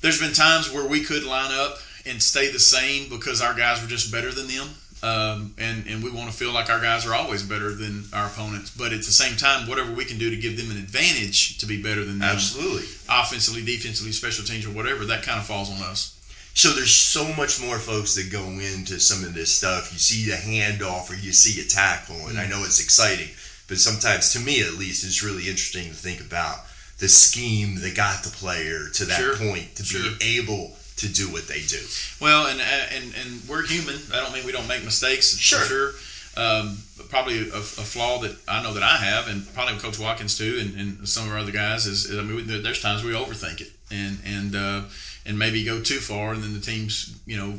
there's 0.00 0.20
been 0.20 0.32
times 0.32 0.72
where 0.72 0.86
we 0.88 1.04
could 1.04 1.24
line 1.24 1.52
up 1.52 1.78
and 2.06 2.22
stay 2.22 2.50
the 2.50 2.58
same 2.58 3.08
because 3.08 3.40
our 3.40 3.54
guys 3.54 3.80
were 3.80 3.88
just 3.88 4.12
better 4.12 4.32
than 4.32 4.46
them. 4.48 4.68
Um, 5.04 5.54
and, 5.58 5.86
and 5.86 6.02
we 6.02 6.10
want 6.10 6.30
to 6.30 6.36
feel 6.36 6.50
like 6.52 6.70
our 6.70 6.80
guys 6.80 7.04
are 7.06 7.14
always 7.14 7.42
better 7.42 7.74
than 7.74 8.04
our 8.14 8.26
opponents. 8.26 8.70
But 8.70 8.92
at 8.94 9.00
the 9.04 9.12
same 9.12 9.36
time, 9.36 9.68
whatever 9.68 9.92
we 9.92 10.06
can 10.06 10.16
do 10.16 10.30
to 10.30 10.36
give 10.36 10.56
them 10.56 10.70
an 10.70 10.78
advantage 10.78 11.58
to 11.58 11.66
be 11.66 11.82
better 11.82 12.02
than 12.04 12.20
them, 12.20 12.30
Absolutely. 12.30 12.86
offensively, 13.08 13.62
defensively, 13.64 14.12
special 14.12 14.44
teams, 14.46 14.64
or 14.64 14.70
whatever, 14.70 15.04
that 15.04 15.22
kind 15.22 15.38
of 15.38 15.44
falls 15.44 15.70
on 15.70 15.82
us. 15.82 16.12
So 16.54 16.70
there's 16.70 16.94
so 16.94 17.30
much 17.34 17.60
more 17.60 17.78
folks 17.78 18.14
that 18.14 18.32
go 18.32 18.44
into 18.48 18.98
some 18.98 19.24
of 19.24 19.34
this 19.34 19.54
stuff. 19.54 19.92
You 19.92 19.98
see 19.98 20.24
the 20.30 20.36
handoff 20.36 21.10
or 21.10 21.16
you 21.16 21.32
see 21.32 21.60
a 21.60 21.64
tackle, 21.68 22.28
and 22.28 22.38
I 22.38 22.46
know 22.46 22.62
it's 22.64 22.80
exciting, 22.82 23.28
but 23.68 23.76
sometimes, 23.78 24.32
to 24.32 24.40
me 24.40 24.62
at 24.62 24.74
least, 24.74 25.04
it's 25.04 25.22
really 25.22 25.48
interesting 25.50 25.88
to 25.88 25.94
think 25.94 26.20
about 26.20 26.60
the 26.98 27.08
scheme 27.08 27.80
that 27.82 27.94
got 27.96 28.22
the 28.22 28.30
player 28.30 28.88
to 28.94 29.04
that 29.04 29.18
Sure. 29.18 29.36
point 29.36 29.74
to 29.76 29.84
Sure. 29.84 30.00
be 30.18 30.38
able 30.38 30.76
to 30.96 31.08
do 31.08 31.30
what 31.32 31.48
they 31.48 31.60
do. 31.62 31.80
Well, 32.20 32.46
and 32.46 32.60
and 32.60 33.14
and 33.14 33.48
we're 33.48 33.66
human. 33.66 33.96
I 34.12 34.20
don't 34.20 34.32
mean 34.32 34.44
we 34.46 34.52
don't 34.52 34.68
make 34.68 34.84
mistakes. 34.84 35.36
Sure. 35.36 35.60
Sure. 35.60 35.92
Um, 36.36 36.78
probably 37.10 37.48
a, 37.50 37.56
a 37.58 37.60
flaw 37.86 38.18
that 38.22 38.36
I 38.48 38.60
know 38.62 38.74
that 38.74 38.82
I 38.82 38.96
have, 38.96 39.28
and 39.28 39.46
probably 39.54 39.78
Coach 39.78 40.00
Watkins 40.00 40.36
too, 40.36 40.58
and, 40.60 40.74
and 40.80 41.08
some 41.08 41.26
of 41.26 41.32
our 41.32 41.38
other 41.38 41.52
guys 41.52 41.86
is, 41.86 42.06
is 42.06 42.18
I 42.18 42.22
mean, 42.22 42.36
we- 42.36 42.42
there's 42.60 42.82
times 42.82 43.04
we 43.04 43.12
overthink 43.12 43.60
it, 43.60 43.70
and 43.92 44.18
and 44.26 44.56
uh, 44.56 44.82
and 45.24 45.38
maybe 45.38 45.62
go 45.64 45.80
too 45.80 46.00
far, 46.00 46.32
and 46.32 46.42
then 46.42 46.52
the 46.52 46.60
teams, 46.60 47.16
you 47.24 47.36
know, 47.36 47.54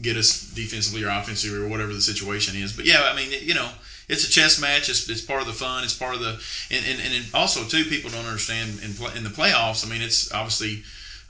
get 0.00 0.16
us 0.16 0.40
defensively 0.54 1.04
or 1.04 1.10
offensively 1.10 1.58
or 1.58 1.68
whatever 1.68 1.92
the 1.92 2.00
situation 2.00 2.56
is. 2.56 2.72
But 2.74 2.86
yeah, 2.86 3.02
I 3.12 3.14
mean, 3.14 3.30
you 3.42 3.52
know, 3.54 3.68
it's 4.08 4.26
a 4.26 4.30
chess 4.30 4.58
match. 4.58 4.88
It's, 4.88 5.06
it's 5.10 5.20
part 5.22 5.42
of 5.42 5.46
the 5.46 5.52
fun. 5.52 5.84
It's 5.84 5.96
part 5.96 6.14
of 6.14 6.20
the 6.20 6.40
and 6.74 6.84
and, 6.86 7.14
and 7.14 7.24
also 7.34 7.62
too, 7.64 7.84
people 7.84 8.10
don't 8.10 8.24
understand 8.24 8.80
in 8.82 8.94
play, 8.94 9.12
in 9.16 9.22
the 9.24 9.30
playoffs. 9.30 9.86
I 9.86 9.90
mean, 9.90 10.00
it's 10.02 10.32
obviously. 10.32 10.82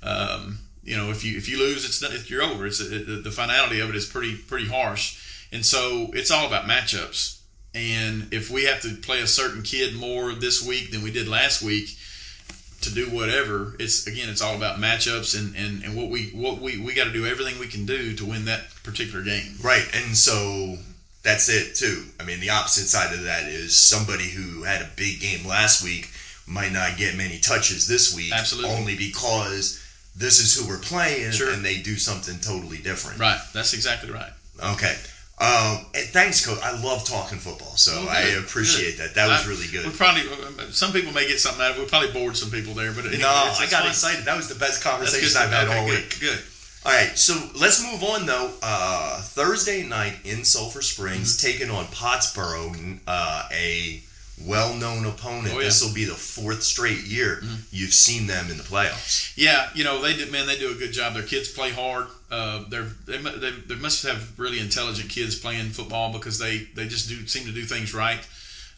Um, 0.04 0.58
you 0.84 0.96
know, 0.96 1.10
if 1.10 1.24
you 1.24 1.36
if 1.36 1.48
you 1.48 1.58
lose, 1.58 1.84
it's, 1.84 2.02
it's 2.02 2.30
you're 2.30 2.42
over. 2.42 2.66
It's 2.66 2.80
it, 2.80 3.24
the 3.24 3.30
finality 3.30 3.80
of 3.80 3.90
it 3.90 3.96
is 3.96 4.06
pretty 4.06 4.36
pretty 4.36 4.68
harsh, 4.68 5.46
and 5.52 5.64
so 5.64 6.10
it's 6.12 6.30
all 6.30 6.46
about 6.46 6.64
matchups. 6.64 7.40
And 7.74 8.32
if 8.32 8.50
we 8.50 8.64
have 8.64 8.80
to 8.82 8.94
play 8.94 9.20
a 9.20 9.26
certain 9.26 9.62
kid 9.62 9.96
more 9.96 10.32
this 10.32 10.64
week 10.64 10.92
than 10.92 11.02
we 11.02 11.10
did 11.10 11.26
last 11.26 11.60
week, 11.60 11.88
to 12.84 12.94
do 12.94 13.06
whatever. 13.06 13.74
It's 13.78 14.06
again, 14.06 14.28
it's 14.28 14.42
all 14.42 14.54
about 14.54 14.78
matchups 14.78 15.38
and, 15.38 15.56
and, 15.56 15.82
and 15.82 15.96
what 15.96 16.08
we 16.08 16.30
what 16.34 16.60
we 16.60 16.78
we 16.78 16.94
got 16.94 17.04
to 17.04 17.12
do 17.12 17.26
everything 17.26 17.58
we 17.58 17.66
can 17.66 17.86
do 17.86 18.14
to 18.14 18.24
win 18.24 18.44
that 18.44 18.62
particular 18.82 19.24
game. 19.24 19.56
Right, 19.62 19.84
and 19.94 20.16
so 20.16 20.76
that's 21.22 21.48
it 21.48 21.74
too. 21.74 22.04
I 22.20 22.24
mean, 22.24 22.40
the 22.40 22.50
opposite 22.50 22.86
side 22.86 23.12
of 23.12 23.24
that 23.24 23.46
is 23.46 23.76
somebody 23.76 24.28
who 24.28 24.62
had 24.62 24.82
a 24.82 24.90
big 24.96 25.20
game 25.20 25.46
last 25.46 25.82
week 25.82 26.10
might 26.46 26.72
not 26.72 26.98
get 26.98 27.16
many 27.16 27.38
touches 27.38 27.88
this 27.88 28.14
week, 28.14 28.32
Absolutely. 28.32 28.70
only 28.70 28.96
because 28.96 29.80
this 30.16 30.38
is 30.40 30.54
who 30.56 30.68
we're 30.68 30.78
playing, 30.78 31.32
Sure. 31.32 31.50
and 31.52 31.64
they 31.64 31.78
do 31.78 31.96
something 31.96 32.38
totally 32.40 32.78
different. 32.78 33.18
Right. 33.18 33.40
That's 33.52 33.72
exactly 33.74 34.10
right. 34.10 34.32
Okay. 34.62 34.96
Um, 35.40 35.84
and 35.94 36.06
thanks, 36.10 36.46
coach. 36.46 36.60
I 36.62 36.80
love 36.80 37.04
talking 37.04 37.38
football, 37.38 37.76
so 37.76 37.90
Well, 38.04 38.08
I 38.08 38.22
good, 38.22 38.44
appreciate 38.44 38.98
that. 38.98 39.14
That 39.16 39.26
was 39.28 39.44
I- 39.44 39.48
really 39.48 39.66
good. 39.66 39.84
We 39.84 39.90
probably 39.92 40.22
some 40.70 40.92
people 40.92 41.12
may 41.12 41.26
get 41.26 41.40
something 41.40 41.60
out 41.60 41.72
of 41.72 41.78
it. 41.78 41.80
We 41.82 41.88
probably 41.88 42.12
bored 42.12 42.36
some 42.36 42.50
people 42.52 42.72
there, 42.74 42.92
but 42.92 43.04
anyway, 43.06 43.22
no, 43.22 43.46
it's, 43.50 43.60
I 43.60 43.66
got 43.66 43.80
fun. 43.82 43.90
excited. 43.90 44.24
That 44.26 44.36
was 44.36 44.48
the 44.48 44.54
best 44.54 44.82
conversation. 44.82 45.36
I've 45.36 45.50
had 45.50 45.66
okay, 45.66 45.78
all 45.78 45.86
good, 45.86 46.04
week. 46.04 46.20
Good. 46.20 46.38
All 46.86 46.92
right, 46.92 47.18
so 47.18 47.34
let's 47.58 47.82
move 47.82 48.04
on 48.04 48.26
though. 48.26 48.52
Uh, 48.62 49.20
Thursday 49.22 49.82
night 49.82 50.14
in 50.24 50.44
Sulphur 50.44 50.82
Springs, 50.82 51.36
Mm-hmm. 51.36 51.46
taking 51.46 51.70
on 51.70 51.86
Pottsboro, 51.86 52.98
uh, 53.08 53.48
a 53.50 54.02
well-known 54.42 55.06
opponent. 55.06 55.46
Oh, 55.46 55.48
yeah. 55.48 55.54
Mm-hmm. 55.54 55.58
This 55.60 55.84
will 55.84 55.94
be 55.94 56.04
the 56.04 56.14
fourth 56.14 56.62
straight 56.62 57.04
year 57.04 57.42
you've 57.70 57.94
seen 57.94 58.26
them 58.26 58.50
in 58.50 58.56
the 58.56 58.64
playoffs. 58.64 59.32
Yeah, 59.36 59.68
you 59.74 59.84
know 59.84 60.02
they 60.02 60.16
do, 60.16 60.30
man. 60.30 60.46
They 60.46 60.58
do 60.58 60.72
a 60.72 60.74
good 60.74 60.92
job. 60.92 61.14
Their 61.14 61.22
kids 61.22 61.52
play 61.52 61.70
hard. 61.70 62.06
Uh, 62.30 62.64
they're 62.68 62.88
they, 63.06 63.18
they 63.18 63.50
they 63.50 63.74
must 63.76 64.04
have 64.04 64.38
really 64.38 64.58
intelligent 64.58 65.10
kids 65.10 65.38
playing 65.38 65.70
football 65.70 66.12
because 66.12 66.38
they 66.38 66.66
they 66.74 66.86
just 66.86 67.08
do 67.08 67.26
seem 67.26 67.44
to 67.46 67.52
do 67.52 67.64
things 67.64 67.94
right. 67.94 68.26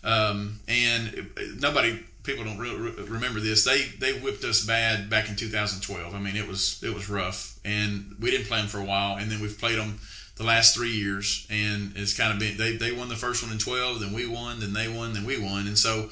Um, 0.04 0.60
and 0.68 1.30
nobody 1.58 1.98
people 2.22 2.44
don't 2.44 2.58
re- 2.58 3.04
remember 3.08 3.40
this. 3.40 3.64
They 3.64 3.82
they 3.98 4.18
whipped 4.18 4.44
us 4.44 4.64
bad 4.64 5.08
back 5.08 5.28
in 5.28 5.36
2012. 5.36 6.14
I 6.14 6.18
mean 6.18 6.36
it 6.36 6.46
was 6.46 6.82
it 6.82 6.94
was 6.94 7.08
rough, 7.08 7.58
and 7.64 8.14
we 8.20 8.30
didn't 8.30 8.46
play 8.46 8.58
them 8.58 8.68
for 8.68 8.80
a 8.80 8.84
while, 8.84 9.16
and 9.16 9.30
then 9.30 9.40
we've 9.40 9.58
played 9.58 9.78
them 9.78 9.98
the 10.36 10.44
last 10.44 10.74
three 10.74 10.90
years, 10.92 11.46
and 11.50 11.92
it's 11.96 12.16
kind 12.16 12.32
of 12.32 12.38
been 12.38 12.56
they 12.56 12.76
they 12.76 12.92
won 12.92 13.08
the 13.08 13.16
first 13.16 13.42
one 13.42 13.52
in 13.52 13.58
12, 13.58 14.00
then 14.00 14.12
we 14.12 14.26
won, 14.26 14.60
then 14.60 14.72
they 14.72 14.88
won, 14.88 15.12
then 15.12 15.24
we 15.24 15.38
won, 15.38 15.66
and 15.66 15.78
so 15.78 16.10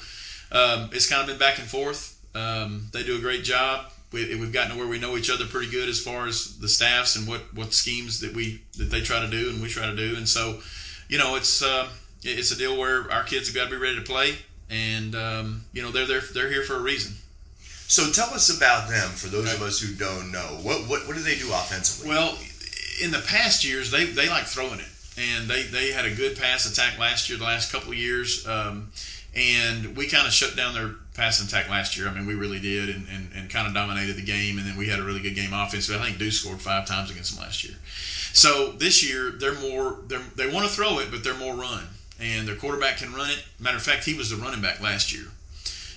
um, 0.51 0.89
it's 0.93 1.07
kind 1.09 1.21
of 1.21 1.27
been 1.27 1.37
back 1.37 1.59
and 1.59 1.67
forth. 1.67 2.19
Um, 2.35 2.87
they 2.91 3.03
do 3.03 3.17
a 3.17 3.21
great 3.21 3.43
job. 3.43 3.91
We, 4.11 4.33
we've 4.35 4.51
gotten 4.53 4.71
to 4.73 4.77
where 4.77 4.87
we 4.87 4.99
know 4.99 5.17
each 5.17 5.29
other 5.29 5.45
pretty 5.45 5.69
good 5.71 5.89
as 5.89 5.99
far 5.99 6.27
as 6.27 6.57
the 6.59 6.69
staffs 6.69 7.15
and 7.17 7.27
what, 7.27 7.41
what 7.53 7.73
schemes 7.73 8.19
that 8.21 8.33
we 8.33 8.61
that 8.77 8.85
they 8.85 9.01
try 9.01 9.19
to 9.19 9.27
do 9.29 9.49
and 9.49 9.61
we 9.61 9.67
try 9.67 9.87
to 9.87 9.95
do. 9.95 10.15
And 10.15 10.27
so, 10.27 10.59
you 11.09 11.17
know, 11.17 11.35
it's 11.35 11.61
uh, 11.61 11.87
it's 12.23 12.51
a 12.51 12.57
deal 12.57 12.77
where 12.77 13.11
our 13.11 13.23
kids 13.23 13.47
have 13.47 13.55
got 13.55 13.65
to 13.65 13.71
be 13.71 13.77
ready 13.77 13.95
to 13.95 14.01
play, 14.01 14.35
and 14.69 15.15
um, 15.15 15.65
you 15.73 15.81
know 15.81 15.91
they're 15.91 16.05
they're 16.07 16.23
they're 16.33 16.49
here 16.49 16.63
for 16.63 16.75
a 16.75 16.81
reason. 16.81 17.13
So 17.87 18.09
tell 18.11 18.33
us 18.33 18.55
about 18.55 18.89
them 18.89 19.09
for 19.09 19.27
those 19.27 19.45
Okay. 19.47 19.55
of 19.55 19.61
us 19.61 19.79
who 19.79 19.93
don't 19.95 20.31
know. 20.31 20.59
What 20.61 20.87
what 20.87 21.07
what 21.07 21.15
do 21.15 21.21
they 21.21 21.35
do 21.35 21.49
offensively? 21.53 22.09
Well, 22.09 22.37
in 23.01 23.11
the 23.11 23.19
past 23.19 23.63
years, 23.63 23.91
they, 23.91 24.05
they 24.05 24.29
like 24.29 24.45
throwing 24.45 24.79
it, 24.79 24.89
and 25.17 25.49
they, 25.49 25.63
they 25.63 25.91
had 25.91 26.05
a 26.05 26.13
good 26.13 26.37
pass 26.37 26.69
attack 26.69 26.99
last 26.99 27.29
year. 27.29 27.37
The 27.37 27.43
last 27.43 27.71
couple 27.71 27.91
of 27.91 27.97
years, 27.97 28.45
um, 28.47 28.91
and 29.35 29.95
we 29.97 30.07
kind 30.07 30.25
of 30.25 30.33
shut 30.33 30.55
down 30.55 30.73
their 30.73 30.95
pass 31.13 31.45
attack 31.45 31.69
last 31.69 31.97
year. 31.97 32.07
I 32.07 32.13
mean, 32.13 32.25
we 32.25 32.35
really 32.35 32.59
did, 32.59 32.89
and, 32.89 33.07
and, 33.09 33.29
and 33.35 33.49
kind 33.49 33.67
of 33.67 33.73
dominated 33.73 34.15
the 34.15 34.25
game. 34.25 34.57
And 34.57 34.67
then 34.67 34.77
we 34.77 34.87
had 34.87 34.99
a 34.99 35.03
really 35.03 35.21
good 35.21 35.35
game 35.35 35.51
offensively. 35.53 36.01
I 36.01 36.05
think 36.05 36.17
Deuce 36.17 36.41
scored 36.41 36.61
five 36.61 36.85
times 36.87 37.11
against 37.11 37.35
them 37.35 37.43
last 37.43 37.63
year. 37.63 37.75
So 38.33 38.71
this 38.71 39.07
year, 39.07 39.31
they're 39.31 39.59
more 39.59 39.99
they're, 40.07 40.21
they 40.35 40.47
want 40.47 40.67
to 40.67 40.73
throw 40.73 40.99
it, 40.99 41.09
but 41.11 41.23
they're 41.23 41.35
more 41.35 41.55
run, 41.55 41.83
and 42.19 42.47
their 42.47 42.55
quarterback 42.55 42.97
can 42.97 43.13
run 43.13 43.29
it. 43.29 43.43
Matter 43.59 43.77
of 43.77 43.83
fact, 43.83 44.05
he 44.05 44.13
was 44.13 44.29
the 44.29 44.37
running 44.37 44.61
back 44.61 44.81
last 44.81 45.13
year 45.13 45.25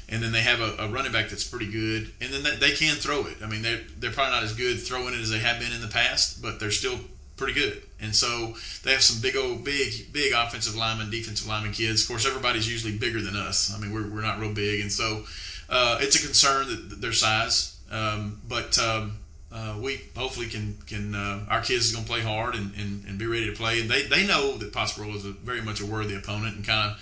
and 0.09 0.23
then 0.23 0.33
they 0.33 0.41
have 0.41 0.61
a, 0.61 0.85
a 0.85 0.89
running 0.89 1.13
back 1.13 1.29
that's 1.29 1.45
pretty 1.47 1.71
good, 1.71 2.11
and 2.21 2.33
then 2.33 2.43
they, 2.43 2.57
they 2.57 2.75
can 2.75 2.97
throw 2.97 3.27
it. 3.27 3.37
I 3.43 3.47
mean, 3.47 3.63
they're 3.63 3.81
they're 3.99 4.11
probably 4.11 4.33
not 4.33 4.43
as 4.43 4.55
good 4.55 4.81
throwing 4.81 5.15
it 5.15 5.21
as 5.21 5.31
they 5.31 5.39
have 5.39 5.61
been 5.61 5.73
in 5.73 5.81
the 5.81 5.89
past, 5.89 6.41
but 6.43 6.61
they're 6.61 6.71
still 6.71 6.99
pretty 7.37 7.55
good. 7.55 7.83
And 8.01 8.15
so 8.15 8.55
they 8.83 8.93
have 8.93 9.03
some 9.03 9.21
big 9.21 9.37
old 9.37 9.65
big 9.65 10.13
big 10.13 10.33
offensive 10.33 10.77
linemen, 10.77 11.11
defensive 11.11 11.47
lineman 11.47 11.73
kids. 11.73 12.03
Of 12.03 12.09
course, 12.09 12.27
everybody's 12.27 12.71
usually 12.71 12.97
bigger 12.97 13.21
than 13.21 13.37
us. 13.37 13.75
I 13.75 13.79
mean, 13.79 13.93
we're 13.93 14.09
we're 14.09 14.23
not 14.23 14.39
real 14.39 14.53
big, 14.53 14.81
and 14.81 14.93
so 14.93 15.25
uh, 15.69 15.99
it's 16.01 16.17
a 16.17 16.25
concern 16.25 16.69
that, 16.69 17.01
their 17.01 17.13
size. 17.13 17.77
Um, 17.91 18.41
but 18.47 18.79
um, 18.79 19.19
uh, 19.51 19.79
we 19.81 20.01
hopefully 20.17 20.47
can 20.47 20.77
can 20.87 21.15
uh, 21.15 21.47
our 21.49 21.63
kids 21.63 21.91
are 21.91 21.95
going 21.95 22.05
to 22.05 22.11
play 22.11 22.21
hard 22.21 22.55
and, 22.55 22.73
and, 22.77 23.05
and 23.07 23.19
be 23.19 23.27
ready 23.27 23.47
to 23.47 23.57
play, 23.57 23.81
and 23.81 23.91
they, 23.91 24.03
they 24.03 24.27
know 24.27 24.59
that 24.59 24.73
Pottsboro 24.73 25.15
is 25.15 25.25
a, 25.25 25.31
very 25.31 25.63
much 25.63 25.81
a 25.81 25.87
worthy 25.87 26.15
opponent 26.15 26.57
and 26.57 26.67
kind 26.67 26.91
of 26.91 26.99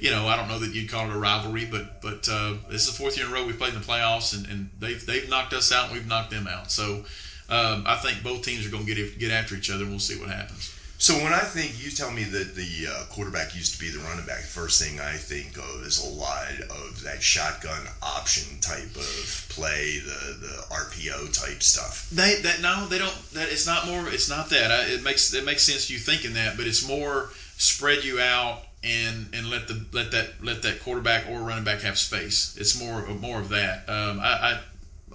you 0.00 0.10
know, 0.10 0.26
I 0.26 0.36
don't 0.36 0.48
know 0.48 0.58
that 0.58 0.74
you'd 0.74 0.90
call 0.90 1.08
it 1.08 1.14
a 1.14 1.18
rivalry, 1.18 1.64
but 1.64 2.00
but 2.00 2.28
uh, 2.30 2.54
this 2.68 2.86
is 2.86 2.92
the 2.92 3.02
fourth 3.02 3.16
year 3.16 3.26
in 3.26 3.32
a 3.32 3.34
row 3.34 3.46
we've 3.46 3.58
played 3.58 3.74
in 3.74 3.80
the 3.80 3.84
playoffs, 3.84 4.36
and, 4.36 4.46
and 4.46 4.70
they've 4.78 5.04
they've 5.04 5.28
knocked 5.28 5.52
us 5.52 5.72
out, 5.72 5.86
and 5.86 5.94
we've 5.94 6.06
knocked 6.06 6.30
them 6.30 6.46
out. 6.46 6.70
So 6.70 7.04
um, 7.48 7.84
I 7.86 7.96
think 7.96 8.22
both 8.22 8.42
teams 8.42 8.66
are 8.66 8.70
going 8.70 8.86
to 8.86 8.94
get 8.94 9.18
get 9.18 9.30
after 9.30 9.54
each 9.54 9.70
other, 9.70 9.82
and 9.82 9.90
we'll 9.90 10.00
see 10.00 10.18
what 10.18 10.30
happens. 10.30 10.74
So 10.96 11.14
when 11.16 11.32
I 11.34 11.40
think 11.40 11.84
you 11.84 11.90
tell 11.90 12.10
me 12.10 12.22
that 12.24 12.54
the 12.54 12.86
uh, 12.88 13.04
quarterback 13.10 13.54
used 13.54 13.74
to 13.74 13.80
be 13.80 13.90
the 13.90 13.98
running 13.98 14.24
back, 14.26 14.40
the 14.40 14.46
first 14.46 14.82
thing 14.82 15.00
I 15.00 15.12
think 15.12 15.58
of 15.58 15.84
is 15.84 16.02
a 16.02 16.08
lot 16.08 16.48
of 16.70 17.02
that 17.02 17.22
shotgun 17.22 17.86
option 18.00 18.58
type 18.60 18.94
of 18.96 19.46
play, 19.50 19.98
the 19.98 20.38
the 20.40 20.74
RPO 20.74 21.38
type 21.38 21.62
stuff. 21.62 22.08
They 22.10 22.36
that 22.42 22.62
no, 22.62 22.86
they 22.88 22.98
don't. 22.98 23.32
That 23.32 23.50
it's 23.50 23.66
not 23.66 23.86
more. 23.86 24.08
It's 24.08 24.30
not 24.30 24.50
that. 24.50 24.70
I, 24.70 24.94
it 24.94 25.02
makes 25.02 25.34
it 25.34 25.44
makes 25.44 25.64
sense 25.64 25.90
you 25.90 25.98
thinking 25.98 26.34
that, 26.34 26.56
but 26.56 26.66
it's 26.66 26.86
more 26.86 27.30
spread 27.56 28.04
you 28.04 28.20
out 28.20 28.62
and 28.84 29.28
and 29.32 29.48
let 29.48 29.68
the 29.68 29.84
let 29.92 30.10
that 30.12 30.42
let 30.42 30.62
that 30.62 30.80
quarterback 30.80 31.28
or 31.28 31.40
running 31.40 31.64
back 31.64 31.80
have 31.80 31.98
space. 31.98 32.56
It's 32.58 32.78
more 32.78 33.06
more 33.08 33.40
of 33.40 33.48
that. 33.50 33.88
Um, 33.88 34.20
I, 34.20 34.60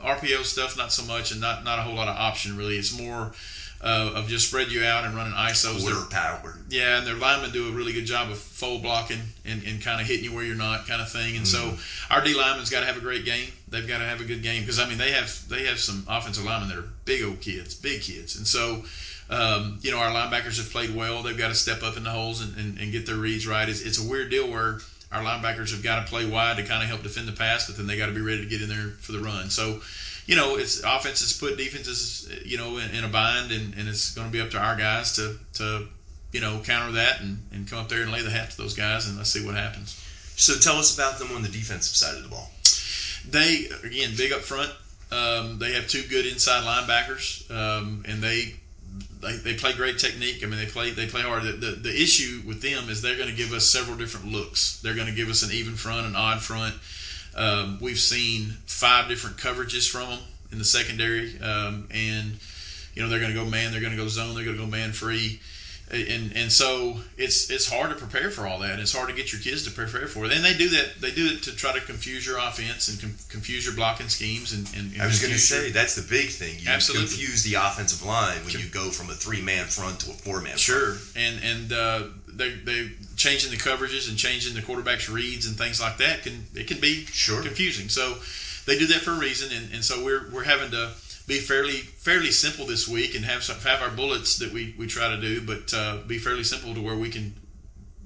I 0.03 0.15
RPO 0.15 0.43
stuff 0.43 0.77
not 0.77 0.91
so 0.91 1.03
much, 1.03 1.31
and 1.31 1.41
not 1.41 1.63
not 1.63 1.79
a 1.79 1.83
whole 1.83 1.95
lot 1.95 2.07
of 2.07 2.15
option 2.15 2.57
really. 2.57 2.77
It's 2.77 2.97
more. 2.97 3.33
Uh, 3.81 4.11
of 4.13 4.27
just 4.27 4.49
spread 4.49 4.69
you 4.69 4.83
out 4.83 5.05
and 5.05 5.15
running 5.15 5.31
ISOs. 5.31 5.79
Quarter 5.83 6.09
power. 6.11 6.57
yeah, 6.67 6.97
and 6.97 7.07
their 7.07 7.15
linemen 7.15 7.51
do 7.51 7.69
a 7.69 7.71
really 7.71 7.93
good 7.93 8.03
job 8.03 8.29
of 8.29 8.37
fold 8.37 8.81
blocking 8.81 9.21
and, 9.45 9.63
and 9.63 9.81
kind 9.81 10.01
of 10.01 10.07
hitting 10.07 10.25
you 10.25 10.33
where 10.33 10.43
you're 10.43 10.53
not, 10.53 10.85
kind 10.85 11.01
of 11.01 11.09
thing. 11.09 11.37
And 11.37 11.47
so 11.47 11.77
our 12.09 12.21
D 12.21 12.33
linemen's 12.33 12.69
got 12.69 12.81
to 12.81 12.85
have 12.87 12.97
a 12.97 12.99
great 12.99 13.23
game. 13.23 13.47
They've 13.69 13.87
got 13.87 13.99
to 13.99 14.03
have 14.03 14.19
a 14.19 14.25
good 14.25 14.43
game 14.43 14.63
because 14.63 14.79
I 14.79 14.89
mean 14.89 14.97
they 14.97 15.11
have 15.11 15.47
they 15.47 15.63
have 15.63 15.79
some 15.79 16.05
offensive 16.09 16.43
linemen 16.43 16.67
that 16.67 16.77
are 16.77 16.89
big 17.05 17.23
old 17.23 17.39
kids, 17.39 17.73
big 17.73 18.01
kids, 18.01 18.35
and 18.35 18.45
so. 18.45 18.83
Um, 19.29 19.77
you 19.81 19.91
know, 19.91 19.99
our 19.99 20.11
linebackers 20.11 20.57
have 20.57 20.71
played 20.71 20.95
well. 20.95 21.21
They've 21.21 21.37
got 21.37 21.49
to 21.49 21.55
step 21.55 21.83
up 21.83 21.97
in 21.97 22.03
the 22.03 22.09
holes 22.09 22.41
and, 22.41 22.57
and, 22.57 22.79
and 22.79 22.91
get 22.91 23.05
their 23.05 23.15
reads 23.15 23.45
right. 23.45 23.69
It's, 23.69 23.81
it's 23.81 24.03
a 24.03 24.09
weird 24.09 24.31
deal 24.31 24.49
where 24.49 24.79
our 25.11 25.23
linebackers 25.23 25.71
have 25.71 25.83
got 25.83 26.05
to 26.05 26.09
play 26.09 26.25
wide 26.25 26.57
to 26.57 26.63
kind 26.63 26.81
of 26.81 26.89
help 26.89 27.03
defend 27.03 27.27
the 27.27 27.33
pass, 27.33 27.67
but 27.67 27.77
then 27.77 27.87
they 27.87 27.97
got 27.97 28.07
to 28.07 28.11
be 28.11 28.21
ready 28.21 28.43
to 28.43 28.49
get 28.49 28.61
in 28.61 28.69
there 28.69 28.89
for 28.99 29.11
the 29.11 29.19
run. 29.19 29.49
So, 29.49 29.81
you 30.25 30.35
know, 30.35 30.55
it's 30.55 30.81
offenses 30.83 31.33
put 31.33 31.57
defenses, 31.57 32.29
you 32.45 32.57
know, 32.57 32.77
in, 32.77 32.89
in 32.91 33.03
a 33.03 33.07
bind, 33.07 33.51
and, 33.51 33.73
and 33.75 33.87
it's 33.87 34.13
going 34.13 34.27
to 34.27 34.31
be 34.31 34.41
up 34.41 34.51
to 34.51 34.59
our 34.59 34.75
guys 34.75 35.15
to, 35.15 35.37
to 35.53 35.87
you 36.31 36.41
know, 36.41 36.61
counter 36.63 36.91
that 36.93 37.21
and, 37.21 37.39
and 37.51 37.67
come 37.67 37.79
up 37.79 37.89
there 37.89 38.03
and 38.03 38.11
lay 38.11 38.21
the 38.21 38.29
hat 38.29 38.51
to 38.51 38.57
those 38.57 38.75
guys, 38.75 39.07
and 39.07 39.17
let's 39.17 39.31
see 39.31 39.45
what 39.45 39.55
happens. 39.55 39.95
So 40.35 40.57
tell 40.57 40.77
us 40.77 40.95
about 40.95 41.19
them 41.19 41.31
on 41.35 41.41
the 41.41 41.49
defensive 41.49 41.95
side 41.95 42.15
of 42.15 42.23
the 42.23 42.29
ball. 42.29 42.49
They 43.27 43.67
again 43.83 44.11
big 44.15 44.31
up 44.31 44.41
front. 44.41 44.71
Um, 45.11 45.57
they 45.57 45.73
have 45.73 45.87
two 45.87 46.03
good 46.03 46.25
inside 46.27 46.63
linebackers, 46.63 47.49
um, 47.49 48.05
and 48.07 48.21
they, 48.21 48.58
they 49.21 49.35
they 49.37 49.53
play 49.55 49.73
great 49.73 49.99
technique. 49.99 50.43
I 50.43 50.47
mean, 50.47 50.59
they 50.59 50.65
play 50.65 50.91
they 50.91 51.07
play 51.07 51.21
hard. 51.21 51.43
The, 51.43 51.51
the, 51.53 51.71
the 51.71 52.01
issue 52.01 52.41
with 52.47 52.61
them 52.61 52.89
is 52.89 53.01
they're 53.01 53.17
going 53.17 53.29
to 53.29 53.35
give 53.35 53.53
us 53.53 53.69
several 53.69 53.97
different 53.97 54.27
looks. 54.27 54.79
They're 54.81 54.95
going 54.95 55.07
to 55.07 55.13
give 55.13 55.29
us 55.29 55.43
an 55.43 55.51
even 55.51 55.75
front, 55.75 56.07
an 56.07 56.15
odd 56.15 56.41
front. 56.41 56.75
Um, 57.35 57.77
we've 57.81 57.99
seen 57.99 58.57
five 58.65 59.07
different 59.07 59.37
coverages 59.37 59.89
from 59.89 60.09
them 60.09 60.19
in 60.51 60.57
the 60.57 60.65
secondary, 60.65 61.39
um, 61.41 61.87
and 61.91 62.39
you 62.93 63.03
know 63.03 63.09
they're 63.09 63.19
going 63.19 63.33
to 63.33 63.37
go 63.37 63.45
man, 63.45 63.71
they're 63.71 63.81
going 63.81 63.95
to 63.95 64.01
go 64.01 64.07
zone, 64.07 64.35
they're 64.35 64.45
going 64.45 64.57
to 64.57 64.63
go 64.63 64.69
man 64.69 64.91
free, 64.91 65.39
and 65.91 66.31
and 66.35 66.51
so 66.51 66.99
it's 67.17 67.49
it's 67.49 67.69
hard 67.71 67.89
to 67.89 67.95
prepare 67.95 68.29
for 68.29 68.45
all 68.47 68.59
that. 68.59 68.79
It's 68.79 68.95
hard 68.95 69.09
to 69.09 69.15
get 69.15 69.31
your 69.33 69.41
kids 69.41 69.63
to 69.65 69.71
prepare 69.71 70.07
for 70.07 70.25
it, 70.25 70.31
and 70.33 70.43
they 70.45 70.53
do 70.53 70.69
that. 70.69 71.01
They 71.01 71.11
do 71.11 71.27
it 71.33 71.43
to 71.43 71.55
try 71.55 71.73
to 71.73 71.81
confuse 71.81 72.25
your 72.25 72.37
offense 72.37 72.87
and 72.89 72.99
com- 73.01 73.15
confuse 73.29 73.65
your 73.65 73.75
blocking 73.75 74.07
schemes. 74.09 74.53
And, 74.53 74.67
and, 74.75 74.93
and 74.93 75.01
I 75.01 75.05
was 75.07 75.19
going 75.19 75.29
to 75.33 75.35
your- 75.35 75.39
say 75.39 75.71
that's 75.71 75.95
the 75.95 76.07
big 76.07 76.29
thing. 76.29 76.59
You 76.59 76.69
Absolutely. 76.69 77.07
confuse 77.07 77.43
the 77.43 77.55
offensive 77.55 78.05
line 78.05 78.37
when 78.45 78.53
you 78.59 78.67
go 78.69 78.89
from 78.91 79.09
a 79.09 79.13
three 79.13 79.41
man 79.41 79.65
front 79.65 80.01
to 80.01 80.11
a 80.11 80.13
four 80.13 80.41
man. 80.41 80.57
Sure, 80.57 80.97
and 81.15 81.43
and 81.43 81.73
uh, 81.73 82.03
they 82.27 82.51
they 82.51 82.91
changing 83.15 83.51
the 83.51 83.57
coverages 83.57 84.07
and 84.07 84.17
changing 84.17 84.53
the 84.53 84.61
quarterback's 84.61 85.09
reads 85.09 85.45
and 85.47 85.57
things 85.57 85.81
like 85.81 85.97
that 85.97 86.23
can 86.23 86.45
it 86.55 86.67
can 86.67 86.79
be 86.79 87.05
Sure. 87.07 87.41
confusing. 87.41 87.89
So 87.89 88.17
they 88.65 88.77
do 88.77 88.85
that 88.87 89.01
for 89.01 89.11
a 89.11 89.17
reason, 89.19 89.49
and, 89.55 89.73
and 89.73 89.83
so 89.83 90.03
we're 90.03 90.29
we're 90.31 90.43
having 90.43 90.69
to 90.71 90.91
be 91.29 91.37
fairly 91.39 91.77
fairly 91.77 92.31
simple 92.31 92.65
this 92.65 92.87
week 92.87 93.15
and 93.15 93.23
have 93.23 93.43
some, 93.43 93.55
have 93.59 93.81
our 93.83 93.91
bullets 93.95 94.39
that 94.39 94.51
we, 94.51 94.73
we 94.79 94.87
try 94.87 95.07
to 95.09 95.21
do, 95.21 95.39
but 95.45 95.71
uh, 95.73 95.97
be 96.07 96.17
fairly 96.17 96.43
simple 96.43 96.73
to 96.73 96.81
where 96.81 96.95
we 96.97 97.09
can, 97.09 97.35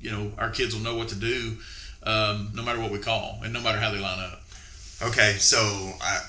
you 0.01 0.11
know, 0.11 0.31
our 0.37 0.49
kids 0.49 0.75
will 0.75 0.83
know 0.83 0.95
what 0.97 1.07
to 1.07 1.15
do, 1.15 1.57
um, 2.03 2.51
no 2.53 2.61
matter 2.61 2.79
what 2.81 2.91
we 2.91 2.99
call 2.99 3.39
and 3.43 3.53
no 3.53 3.61
matter 3.61 3.79
how 3.79 3.89
they 3.91 3.99
line 3.99 4.19
up. 4.19 4.41
Okay, 5.01 5.35
so 5.39 5.57
I 6.01 6.19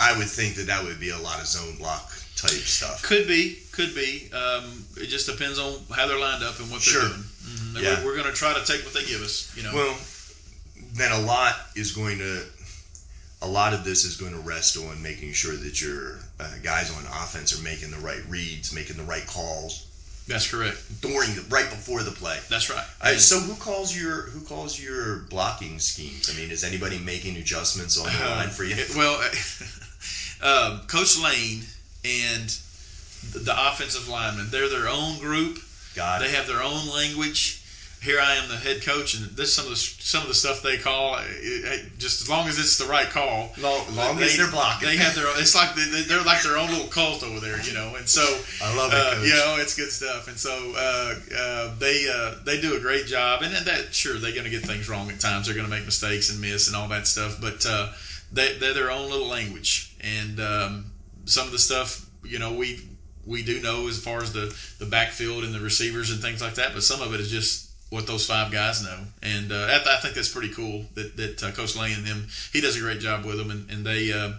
I 0.00 0.18
would 0.18 0.26
think 0.28 0.56
that 0.56 0.66
that 0.66 0.82
would 0.84 0.98
be 0.98 1.10
a 1.10 1.18
lot 1.18 1.40
of 1.40 1.46
zone 1.46 1.76
block 1.78 2.10
type 2.36 2.50
stuff. 2.50 3.02
Could 3.04 3.28
be, 3.28 3.58
could 3.70 3.94
be. 3.94 4.28
Um, 4.32 4.84
it 4.96 5.06
just 5.06 5.26
depends 5.26 5.58
on 5.58 5.74
how 5.94 6.06
they're 6.08 6.18
lined 6.18 6.42
up 6.42 6.58
and 6.58 6.70
what 6.70 6.80
they're 6.82 6.94
Sure. 6.94 7.08
doing. 7.08 7.22
Mhm. 7.22 7.82
Yeah. 7.82 8.00
We're, 8.00 8.06
we're 8.06 8.16
going 8.16 8.26
to 8.32 8.36
try 8.36 8.54
to 8.54 8.64
take 8.64 8.82
what 8.84 8.94
they 8.94 9.04
give 9.04 9.20
us. 9.22 9.54
You 9.56 9.62
know. 9.62 9.72
Well, 9.74 9.96
then 10.94 11.12
a 11.12 11.20
lot 11.20 11.54
is 11.76 11.92
going 11.92 12.18
to 12.18 12.42
a 13.42 13.46
lot 13.48 13.72
of 13.72 13.84
this 13.84 14.04
is 14.04 14.16
going 14.16 14.32
to 14.32 14.38
rest 14.40 14.76
on 14.76 15.02
making 15.02 15.32
sure 15.32 15.56
that 15.56 15.80
your 15.80 16.18
uh, 16.38 16.50
guys 16.62 16.90
on 16.96 17.04
offense 17.06 17.58
are 17.58 17.62
making 17.62 17.90
the 17.90 17.96
right 17.98 18.20
reads, 18.28 18.72
making 18.74 18.96
the 18.98 19.02
right 19.04 19.26
calls 19.26 19.86
That's 20.28 20.50
correct. 20.50 20.76
during 21.00 21.34
the 21.34 21.44
right 21.48 21.68
before 21.70 22.02
the 22.02 22.10
play. 22.10 22.38
That's 22.50 22.68
right. 22.70 22.84
So 23.18 23.40
who 23.40 23.54
calls 23.54 23.96
your 23.96 24.22
who 24.30 24.40
calls 24.44 24.78
your 24.82 25.20
blocking 25.30 25.78
schemes? 25.78 26.30
I 26.30 26.38
mean, 26.38 26.50
is 26.50 26.64
anybody 26.64 26.98
making 26.98 27.36
adjustments 27.36 27.98
on 27.98 28.06
the 28.12 28.26
Uh, 28.26 28.36
line 28.36 28.48
for 28.50 28.64
you? 28.64 28.76
well, 28.96 29.18
uh, 30.42 30.80
Coach 30.86 31.18
Lane 31.18 31.62
and 32.04 32.48
the, 33.32 33.54
offensive 33.56 34.08
linemen, 34.08 34.48
they're 34.50 34.68
their 34.68 34.88
own 34.88 35.18
group. 35.18 35.58
Got 35.94 36.20
They 36.20 36.26
it. 36.26 36.34
have 36.34 36.46
their 36.46 36.62
own 36.62 36.88
language. 36.88 37.59
Here 38.02 38.18
I 38.18 38.36
am, 38.36 38.48
the 38.48 38.56
head 38.56 38.82
coach, 38.82 39.12
and 39.14 39.26
this 39.36 39.48
is 39.50 39.54
some 39.54 39.64
of 39.66 39.70
the 39.72 39.76
some 39.76 40.22
of 40.22 40.28
the 40.28 40.34
stuff 40.34 40.62
they 40.62 40.78
call. 40.78 41.16
uh, 41.16 41.22
it- 41.26 41.98
Just 41.98 42.22
as 42.22 42.30
long 42.30 42.48
as 42.48 42.58
it's 42.58 42.78
the 42.78 42.86
right 42.86 43.08
call, 43.10 43.52
Long, 43.58 43.94
long 43.94 44.16
they, 44.16 44.24
as 44.24 44.36
they're 44.38 44.50
blocking. 44.50 44.88
They 44.88 44.96
have 44.96 45.14
their. 45.14 45.26
own- 45.28 45.34
It's 45.38 45.54
like 45.54 45.74
they, 45.74 45.84
they're 46.08 46.22
like 46.22 46.42
their 46.42 46.56
own 46.56 46.70
little 46.70 46.86
cult 46.88 47.22
over 47.22 47.40
there, 47.40 47.60
you 47.62 47.74
know. 47.74 47.96
And 47.96 48.08
so 48.08 48.22
I 48.62 48.74
love 48.74 48.92
it, 48.94 48.96
uh, 48.98 49.22
you 49.22 49.34
know, 49.34 49.56
it's 49.60 49.76
good 49.76 49.90
stuff. 49.92 50.28
And 50.28 50.38
so 50.38 50.72
uh, 50.76 51.14
uh, 51.36 51.74
they 51.78 52.08
uh, 52.08 52.36
they 52.44 52.58
do 52.60 52.74
a 52.74 52.80
great 52.80 53.04
job. 53.06 53.42
And 53.42 53.52
that 53.54 53.94
sure 53.94 54.16
they're 54.16 54.32
going 54.32 54.44
to 54.44 54.50
get 54.50 54.62
things 54.64 54.88
wrong 54.88 55.10
at 55.10 55.20
times. 55.20 55.44
They're 55.46 55.54
going 55.54 55.68
to 55.68 55.74
make 55.76 55.84
mistakes 55.84 56.30
and 56.30 56.40
miss 56.40 56.68
and 56.68 56.76
all 56.76 56.88
that 56.88 57.06
stuff. 57.06 57.38
But 57.38 57.66
uh, 57.66 57.92
they 58.32 58.56
they're 58.56 58.72
their 58.72 58.90
own 58.90 59.10
little 59.10 59.28
language. 59.28 59.94
And 60.00 60.40
um, 60.40 60.92
some 61.26 61.44
of 61.46 61.52
the 61.52 61.58
stuff 61.58 62.06
you 62.24 62.38
know 62.38 62.54
we 62.54 62.80
we 63.26 63.42
do 63.42 63.60
know 63.60 63.86
as 63.88 64.02
far 64.02 64.22
as 64.22 64.32
the 64.32 64.56
the 64.78 64.86
backfield 64.86 65.44
and 65.44 65.54
the 65.54 65.60
receivers 65.60 66.10
and 66.10 66.22
things 66.22 66.40
like 66.40 66.54
that. 66.54 66.72
But 66.72 66.82
some 66.82 67.02
of 67.02 67.12
it 67.12 67.20
is 67.20 67.30
just 67.30 67.69
what 67.90 68.06
those 68.06 68.26
five 68.26 68.52
guys 68.52 68.82
know, 68.82 68.98
and 69.22 69.52
uh, 69.52 69.66
I, 69.68 69.96
think 70.00 70.14
that's 70.14 70.32
pretty 70.32 70.52
cool 70.54 70.86
that 70.94 71.16
that 71.16 71.42
uh, 71.42 71.50
Coach 71.50 71.76
Lane 71.76 71.96
and 71.96 72.06
them 72.06 72.28
he 72.52 72.60
does 72.60 72.76
a 72.76 72.80
great 72.80 73.00
job 73.00 73.24
with 73.24 73.36
them, 73.36 73.50
and, 73.50 73.68
and 73.70 73.84
they 73.84 74.12
uh, 74.12 74.32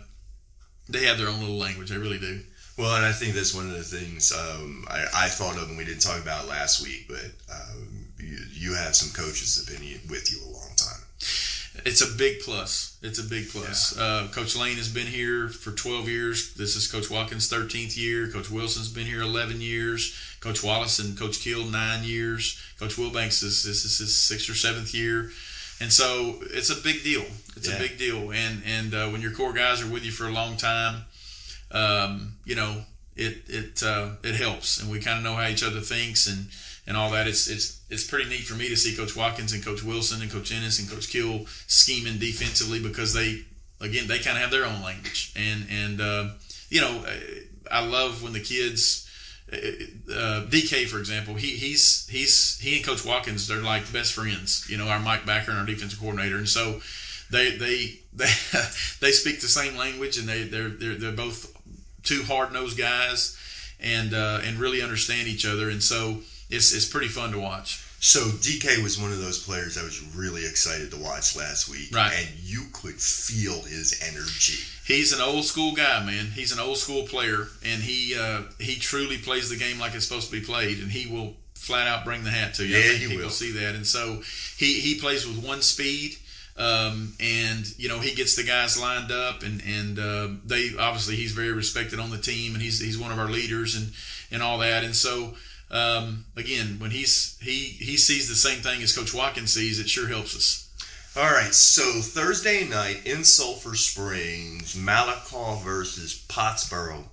they 0.90 1.06
have 1.06 1.18
their 1.18 1.28
own 1.28 1.40
little 1.40 1.58
language. 1.58 1.90
They 1.90 1.98
really 1.98 2.20
do. 2.20 2.42
Well, 2.78 2.96
and 2.96 3.06
I 3.06 3.12
think 3.12 3.36
that's 3.36 3.54
one 3.54 3.70
of 3.70 3.74
the 3.76 3.84
things 3.84 4.32
um, 4.32 4.86
I, 4.90 5.06
I 5.14 5.28
thought 5.28 5.58
of, 5.58 5.70
and 5.70 5.78
we 5.78 5.86
didn't 5.86 6.02
talk 6.02 6.22
about 6.22 6.48
last 6.48 6.82
week. 6.82 7.08
But 7.08 7.32
um, 7.54 8.08
you, 8.18 8.38
you 8.54 8.74
have 8.74 8.96
some 8.96 9.14
coaches 9.14 9.68
opinion 9.68 10.00
with 10.10 10.32
you 10.32 10.40
a 10.44 10.50
long 10.50 10.70
time. 10.70 10.71
It's 11.84 12.02
a 12.02 12.18
big 12.18 12.42
plus. 12.42 12.98
It's 13.02 13.18
a 13.20 13.24
big 13.24 13.50
plus. 13.50 13.98
Uh, 13.98 14.28
Coach 14.32 14.56
Lane 14.56 14.78
has 14.78 14.88
been 14.90 15.08
here 15.08 15.50
for 15.50 15.72
12 15.72 16.08
years. 16.08 16.54
This 16.54 16.76
is 16.76 16.88
Coach 16.92 17.10
Watkins' 17.10 17.50
13th 17.50 17.98
year. 17.98 18.28
Coach 18.30 18.52
Wilson's 18.52 18.90
been 18.90 19.06
here 19.08 19.22
11 19.22 19.62
years. 19.62 20.16
Coach 20.42 20.64
Wallace 20.64 21.00
and 21.00 21.18
Coach 21.18 21.40
Kill 21.40 21.66
nine 21.66 22.04
years. 22.04 22.60
Coach 22.80 22.96
Wilbanks 22.96 23.44
is 23.44 23.64
this 23.64 23.86
is 23.86 23.98
his 24.00 24.16
sixth 24.16 24.50
or 24.50 24.56
seventh 24.56 24.94
year, 24.94 25.30
and 25.80 25.92
so 25.94 26.40
it's 26.50 26.70
a 26.72 26.82
big 26.82 27.04
deal. 27.04 27.24
It's 27.56 27.68
Yeah. 27.68 27.76
a 27.76 27.80
big 27.80 27.98
deal. 28.00 28.32
And 28.32 28.64
and 28.66 28.94
uh, 28.94 29.10
when 29.10 29.22
your 29.22 29.32
core 29.32 29.54
guys 29.54 29.82
are 29.84 29.88
with 29.88 30.04
you 30.04 30.12
for 30.12 30.28
a 30.28 30.32
long 30.32 30.58
time, 30.58 31.04
um, 31.72 32.38
you 32.44 32.56
know 32.56 32.86
it 33.16 33.44
it 33.48 33.84
uh, 33.84 34.12
it 34.24 34.34
helps, 34.36 34.80
and 34.82 34.90
we 34.90 35.00
kind 35.00 35.18
of 35.20 35.24
know 35.24 35.36
how 35.36 35.48
each 35.48 35.64
other 35.64 35.80
thinks 35.80 36.26
and 36.28 36.48
and 36.88 36.98
all 36.98 37.12
that. 37.12 37.28
It's 37.28 37.48
it's 37.48 37.82
it's 37.90 38.06
pretty 38.06 38.30
neat 38.30 38.44
for 38.44 38.56
me 38.56 38.70
to 38.70 38.78
see 38.78 38.96
Coach 38.96 39.16
Watkins 39.16 39.54
and 39.54 39.64
Coach 39.64 39.84
Wilson 39.84 40.22
and 40.22 40.32
Coach 40.32 40.52
Ennis 40.52 40.80
and 40.80 40.90
Coach 40.90 41.10
Kill 41.10 41.46
scheming 41.68 42.18
defensively 42.18 42.82
because 42.82 43.14
they 43.14 43.42
again 43.80 44.08
they 44.08 44.20
kind 44.20 44.38
of 44.38 44.42
have 44.42 44.52
their 44.52 44.66
own 44.66 44.82
language 44.82 45.34
and 45.36 45.66
and 45.70 46.02
uh, 46.02 46.30
you 46.70 46.82
know 46.82 47.06
I 47.70 47.86
love 47.86 48.24
when 48.24 48.34
the 48.34 48.42
kids. 48.42 49.08
Uh, 49.52 50.48
DK, 50.48 50.88
for 50.88 50.98
example, 50.98 51.34
he 51.34 51.50
he's 51.58 52.08
he's 52.08 52.58
he 52.60 52.78
and 52.78 52.86
Coach 52.86 53.04
Watkins 53.04 53.50
they're 53.50 53.62
like 53.62 53.92
best 53.92 54.14
friends. 54.14 54.66
You 54.70 54.78
know, 54.78 54.88
our 54.88 55.00
Mike 55.00 55.26
Backer 55.26 55.52
and 55.52 55.60
our 55.60 55.66
defensive 55.66 56.00
coordinator, 56.00 56.38
and 56.38 56.48
so 56.48 56.80
they 57.32 57.58
they 57.58 58.00
they 58.14 58.32
they 59.02 59.12
speak 59.12 59.42
the 59.42 59.50
same 59.50 59.76
language, 59.76 60.18
and 60.18 60.28
they 60.28 60.44
they're 60.44 60.70
they're, 60.70 60.96
they're 60.96 61.12
both 61.12 61.54
two 62.04 62.24
hard 62.24 62.54
nosed 62.54 62.78
guys, 62.78 63.38
and 63.82 64.14
uh, 64.14 64.40
and 64.44 64.58
really 64.58 64.82
understand 64.82 65.28
each 65.28 65.46
other, 65.46 65.70
and 65.70 65.84
so 65.84 66.22
it's 66.52 66.74
it's 66.74 66.86
pretty 66.86 67.08
fun 67.08 67.32
to 67.32 67.40
watch. 67.40 67.84
So 68.04 68.20
DK 68.22 68.82
was 68.82 69.00
one 69.00 69.12
of 69.12 69.20
those 69.22 69.44
players 69.44 69.78
I 69.78 69.84
was 69.84 70.02
really 70.16 70.44
excited 70.48 70.90
to 70.90 70.98
watch 70.98 71.36
last 71.36 71.70
week, 71.70 71.90
Right. 71.94 72.12
And 72.18 72.30
you 72.44 72.64
could 72.74 72.96
feel 73.00 73.62
his 73.62 74.02
energy. 74.02 74.58
He's 74.84 75.14
an 75.14 75.22
old 75.22 75.46
school 75.46 75.74
guy, 75.74 76.04
man. 76.04 76.26
He's 76.34 76.52
an 76.52 76.60
old 76.60 76.78
school 76.78 77.04
player, 77.04 77.48
and 77.64 77.82
he 77.84 78.16
uh, 78.20 78.42
he 78.60 78.76
truly 78.80 79.18
plays 79.20 79.50
the 79.50 79.56
game 79.56 79.80
like 79.80 79.94
it's 79.94 80.08
supposed 80.08 80.32
to 80.32 80.40
be 80.40 80.44
played, 80.46 80.80
and 80.80 80.92
he 80.92 81.06
will 81.14 81.36
flat 81.54 81.88
out 81.88 82.04
bring 82.04 82.24
the 82.24 82.32
hat 82.32 82.56
to 82.56 82.66
you. 82.66 82.76
I 82.76 82.80
Yeah, 82.80 82.86
think 82.88 83.02
he 83.02 83.08
people 83.10 83.24
will. 83.26 83.30
see 83.30 83.52
that, 83.52 83.76
and 83.76 83.86
so 83.86 84.22
he 84.58 84.80
he 84.82 85.00
plays 85.00 85.28
with 85.28 85.46
one 85.46 85.62
speed. 85.62 86.16
Um, 86.58 87.14
and 87.20 87.66
you 87.80 87.88
know 87.88 88.00
he 88.00 88.14
gets 88.14 88.36
the 88.36 88.44
guys 88.44 88.80
lined 88.80 89.12
up, 89.12 89.44
and 89.44 89.62
and 89.66 89.98
uh, 90.00 90.28
they 90.46 90.72
obviously 90.78 91.16
he's 91.16 91.32
very 91.32 91.54
respected 91.54 92.00
on 92.00 92.10
the 92.10 92.18
team, 92.18 92.54
and 92.54 92.62
he's 92.62 92.80
he's 92.80 92.98
one 92.98 93.12
of 93.12 93.20
our 93.20 93.30
leaders, 93.30 93.76
and 93.76 93.92
and 94.32 94.44
all 94.44 94.58
that. 94.60 94.84
And 94.84 94.96
so 94.96 95.34
um, 95.72 96.26
again, 96.36 96.78
when 96.80 96.92
he's 96.92 97.38
he 97.42 97.60
he 97.80 97.98
sees 97.98 98.28
the 98.28 98.36
same 98.36 98.60
thing 98.60 98.82
as 98.82 98.96
Coach 98.96 99.14
Watkins 99.14 99.54
sees, 99.54 99.80
it 99.80 99.90
sure 99.90 100.08
helps 100.08 100.36
us. 100.36 100.68
All 101.16 101.32
right, 101.32 101.54
so 101.54 101.82
Thursday 102.02 102.68
night 102.68 103.06
in 103.06 103.24
Sulphur 103.24 103.76
Springs, 103.76 104.76
Malakoff 104.76 105.64
versus 105.64 106.26
Pottsboro 106.30 107.04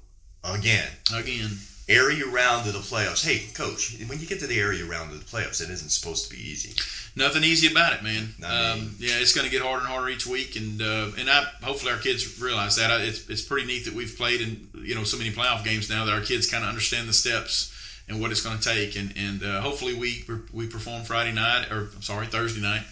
again. 0.45 0.89
Again, 1.13 1.59
Area 1.89 2.27
round 2.27 2.67
of 2.67 2.75
the 2.75 2.81
playoffs. 2.81 3.25
Hey, 3.25 3.51
coach, 3.55 3.97
when 4.09 4.21
you 4.21 4.27
get 4.27 4.41
to 4.41 4.47
the 4.47 4.61
area 4.61 4.85
round 4.85 5.11
of 5.11 5.19
the 5.19 5.25
playoffs, 5.25 5.63
it 5.63 5.71
isn't 5.71 5.89
supposed 5.89 6.29
to 6.29 6.37
be 6.37 6.43
easy. 6.43 6.75
Nothing 7.17 7.43
easy 7.45 7.67
about 7.73 7.95
it, 7.95 8.03
man. 8.03 8.35
I 8.45 8.75
mean- 8.75 8.83
um, 8.83 8.97
yeah, 8.99 9.15
it's 9.15 9.33
going 9.33 9.47
to 9.47 9.51
get 9.51 9.63
harder 9.63 9.79
and 9.79 9.89
harder 9.89 10.11
each 10.11 10.27
week, 10.27 10.55
and 10.57 10.83
uh, 10.83 11.13
and 11.19 11.31
I 11.31 11.45
hopefully 11.63 11.93
our 11.93 11.99
kids 11.99 12.39
realize 12.43 12.77
that. 12.77 12.91
I, 12.91 13.05
it's 13.05 13.27
it's 13.31 13.41
pretty 13.41 13.67
neat 13.67 13.87
that 13.87 13.95
we've 13.95 14.15
played 14.19 14.43
in 14.43 14.69
you 14.85 14.95
know 14.95 15.05
so 15.05 15.17
many 15.17 15.31
playoff 15.31 15.65
games 15.65 15.89
now 15.89 16.05
that 16.05 16.13
our 16.13 16.21
kids 16.21 16.51
kind 16.51 16.63
of 16.63 16.69
understand 16.69 17.09
the 17.09 17.15
steps 17.15 17.73
and 18.09 18.21
what 18.21 18.31
it's 18.31 18.41
going 18.41 18.59
to 18.59 18.65
take, 18.65 18.97
and 18.97 19.13
and 19.17 19.43
uh, 19.43 19.61
hopefully 19.61 19.95
we 19.95 20.25
we 20.53 20.67
perform 20.67 21.03
Friday 21.05 21.33
night 21.33 21.71
or 21.71 21.91
I'm 21.95 22.03
sorry 22.03 22.27
Thursday 22.27 22.61
night, 22.61 22.83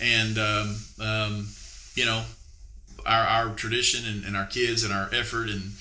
and 0.00 0.38
um, 0.38 0.76
um, 1.00 1.48
you 1.94 2.04
know 2.04 2.24
our 3.06 3.24
our 3.24 3.54
tradition 3.54 4.06
and, 4.06 4.24
and 4.24 4.36
our 4.36 4.46
kids 4.46 4.84
and 4.84 4.92
our 4.92 5.08
effort 5.12 5.48
and 5.48 5.72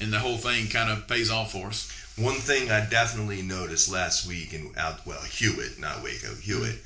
and 0.00 0.12
the 0.12 0.20
whole 0.20 0.36
thing 0.36 0.68
kind 0.68 0.90
of 0.90 1.08
pays 1.08 1.30
off 1.30 1.52
for 1.52 1.66
us. 1.66 1.92
One 2.16 2.36
thing 2.36 2.70
I 2.70 2.84
definitely 2.88 3.42
noticed 3.42 3.90
last 3.90 4.26
week 4.26 4.52
in 4.52 4.72
out 4.76 5.06
well 5.06 5.22
Hewitt, 5.22 5.78
not 5.78 6.02
Waco, 6.02 6.34
Hewitt, 6.34 6.78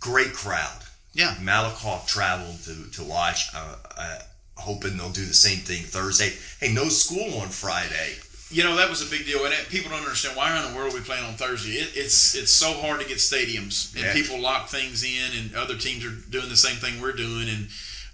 great 0.00 0.32
crowd. 0.32 0.82
Yeah. 1.14 1.34
Malakoff 1.40 2.06
traveled 2.06 2.62
to 2.64 2.90
to 2.92 3.04
watch. 3.04 3.48
Uh, 3.54 3.76
uh, 3.96 4.18
hoping 4.56 4.96
they'll 4.96 5.10
do 5.10 5.24
the 5.24 5.34
same 5.34 5.58
thing 5.58 5.82
Thursday. 5.82 6.32
Hey, 6.60 6.72
no 6.72 6.88
school 6.88 7.40
on 7.40 7.48
Friday. 7.48 8.16
You 8.52 8.64
know 8.64 8.76
that 8.76 8.90
was 8.90 9.00
a 9.06 9.10
big 9.10 9.24
deal, 9.24 9.44
and 9.44 9.52
it, 9.54 9.68
people 9.70 9.90
don't 9.90 10.00
understand 10.02 10.36
why 10.36 10.54
in 10.62 10.70
the 10.70 10.76
world 10.76 10.92
are 10.92 10.96
we 10.96 11.02
playing 11.02 11.24
on 11.24 11.34
Thursday. 11.34 11.72
It, 11.72 11.92
it's 11.96 12.34
it's 12.34 12.52
so 12.52 12.72
hard 12.74 13.00
to 13.00 13.06
get 13.08 13.16
stadiums, 13.18 13.94
and 13.94 14.04
Yeah. 14.04 14.12
people 14.12 14.38
lock 14.40 14.68
things 14.68 15.02
in, 15.04 15.30
and 15.38 15.54
other 15.54 15.76
teams 15.76 16.04
are 16.04 16.10
doing 16.30 16.48
the 16.50 16.56
same 16.56 16.76
thing 16.76 17.00
we're 17.00 17.12
doing, 17.12 17.48
and 17.48 17.68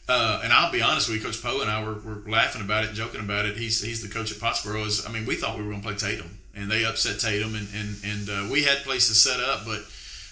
uh, 0.09 0.41
and 0.45 0.53
I'll 0.53 0.71
be 0.73 0.81
honest 0.81 1.09
with 1.09 1.19
you, 1.19 1.25
Coach 1.25 1.43
Poe 1.43 1.61
and 1.61 1.71
I 1.71 1.83
were, 1.85 1.95
were 1.95 2.23
laughing 2.31 2.63
about 2.63 2.85
it, 2.85 2.95
joking 2.95 3.21
about 3.21 3.47
it. 3.47 3.57
He's 3.57 3.83
he's 3.83 4.01
the 4.01 4.09
coach 4.09 4.31
at 4.31 4.39
Pottsboro. 4.39 4.87
Is 4.87 5.05
I 5.07 5.11
mean, 5.11 5.27
we 5.27 5.35
thought 5.35 5.57
we 5.59 5.65
were 5.65 5.71
going 5.71 5.83
to 5.83 5.89
play 5.89 5.97
Tatum, 5.97 6.39
and 6.55 6.71
they 6.71 6.85
upset 6.85 7.19
Tatum, 7.19 7.55
and 7.57 7.67
and 7.75 7.97
and 8.05 8.31
uh, 8.31 8.49
we 8.53 8.63
had 8.63 8.79
places 8.85 9.21
set 9.23 9.41
up, 9.41 9.67
but 9.67 9.83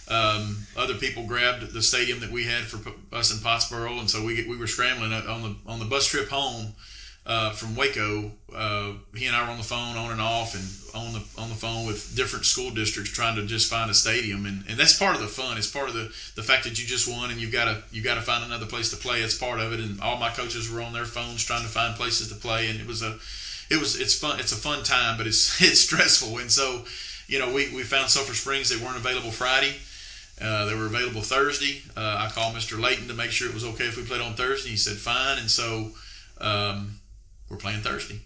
um, 0.08 0.58
other 0.76 0.94
people 0.94 1.24
grabbed 1.26 1.72
the 1.72 1.82
stadium 1.82 2.20
that 2.20 2.30
we 2.30 2.44
had 2.44 2.62
for 2.64 2.78
P- 2.78 2.92
us 3.12 3.32
in 3.32 3.38
Pottsboro, 3.38 3.98
and 3.98 4.08
so 4.08 4.24
we 4.24 4.46
we 4.48 4.56
were 4.56 4.68
scrambling 4.68 5.12
on 5.12 5.42
the 5.42 5.56
on 5.66 5.78
the 5.80 5.84
bus 5.84 6.06
trip 6.06 6.28
home 6.28 6.74
uh, 7.26 7.50
from 7.50 7.74
Waco. 7.74 8.30
Uh, 8.54 8.92
he 9.14 9.26
and 9.26 9.34
I 9.34 9.42
were 9.42 9.50
on 9.50 9.58
the 9.58 9.64
phone 9.64 9.96
on 9.96 10.12
and 10.12 10.20
off, 10.20 10.54
and 10.54 10.64
on 10.94 11.12
the 11.12 11.22
on 11.36 11.48
the 11.48 11.54
phone 11.54 11.84
with 11.84 12.14
different 12.14 12.46
school 12.46 12.70
districts 12.70 13.10
trying 13.10 13.36
to 13.36 13.44
just 13.44 13.68
find 13.68 13.90
a 13.90 13.94
stadium, 13.94 14.46
and, 14.46 14.64
and 14.68 14.78
that's 14.78 14.96
part 14.96 15.16
of 15.16 15.20
the 15.20 15.26
fun. 15.28 15.58
It's 15.58 15.70
part 15.70 15.88
of 15.88 15.94
the, 15.94 16.12
the 16.36 16.42
fact 16.42 16.64
that 16.64 16.78
you 16.78 16.86
just 16.86 17.08
won, 17.08 17.30
and 17.30 17.40
you've 17.40 17.52
got 17.52 17.64
to 17.64 17.82
you 17.90 18.02
got 18.02 18.14
to 18.14 18.22
find 18.22 18.44
another 18.44 18.66
place 18.66 18.90
to 18.90 18.96
play. 18.96 19.20
It's 19.20 19.36
part 19.36 19.58
of 19.58 19.72
it, 19.72 19.80
and 19.80 20.00
all 20.00 20.16
my 20.16 20.30
coaches 20.30 20.70
were 20.70 20.80
on 20.80 20.92
their 20.92 21.04
phones 21.04 21.44
trying 21.44 21.62
to 21.62 21.68
find 21.68 21.96
places 21.96 22.28
to 22.28 22.36
play, 22.36 22.70
and 22.70 22.80
it 22.80 22.86
was 22.86 23.02
a 23.02 23.18
it 23.68 23.80
was 23.80 24.00
it's 24.00 24.16
fun. 24.18 24.38
It's 24.38 24.52
a 24.52 24.56
fun 24.56 24.84
time, 24.84 25.18
but 25.18 25.26
it's 25.26 25.60
it's 25.60 25.80
stressful, 25.80 26.38
and 26.38 26.50
so 26.50 26.84
you 27.26 27.40
know 27.40 27.52
we 27.52 27.74
we 27.74 27.82
found 27.82 28.08
Sulphur 28.08 28.34
Springs. 28.34 28.68
They 28.68 28.82
weren't 28.82 28.96
available 28.96 29.32
Friday. 29.32 29.76
Uh, 30.40 30.66
they 30.66 30.74
were 30.74 30.86
available 30.86 31.22
Thursday. 31.22 31.82
Uh, 31.96 32.28
I 32.28 32.30
called 32.30 32.54
Mr. 32.54 32.78
Layton 32.78 33.08
to 33.08 33.14
make 33.14 33.30
sure 33.30 33.48
it 33.48 33.54
was 33.54 33.64
okay 33.64 33.84
if 33.84 33.96
we 33.96 34.04
played 34.04 34.20
on 34.20 34.34
Thursday. 34.34 34.70
He 34.70 34.76
said 34.76 34.98
fine, 34.98 35.38
and 35.38 35.50
so 35.50 35.92
um, 36.40 37.00
we're 37.48 37.56
playing 37.56 37.80
Thursday. 37.80 38.20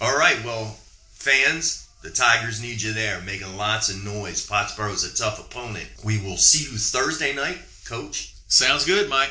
All 0.00 0.16
right, 0.16 0.44
well, 0.44 0.76
fans, 1.12 1.88
the 2.02 2.10
Tigers 2.10 2.60
need 2.60 2.82
you 2.82 2.92
there, 2.92 3.20
making 3.20 3.56
lots 3.56 3.88
of 3.88 4.04
noise. 4.04 4.46
Pottsboro's 4.46 5.04
a 5.04 5.16
tough 5.16 5.38
opponent. 5.38 5.88
We 6.04 6.20
will 6.20 6.36
see 6.36 6.70
you 6.70 6.78
Thursday 6.78 7.34
night, 7.34 7.58
Coach. 7.86 8.34
Sounds 8.48 8.84
good, 8.84 9.08
Mike. 9.08 9.30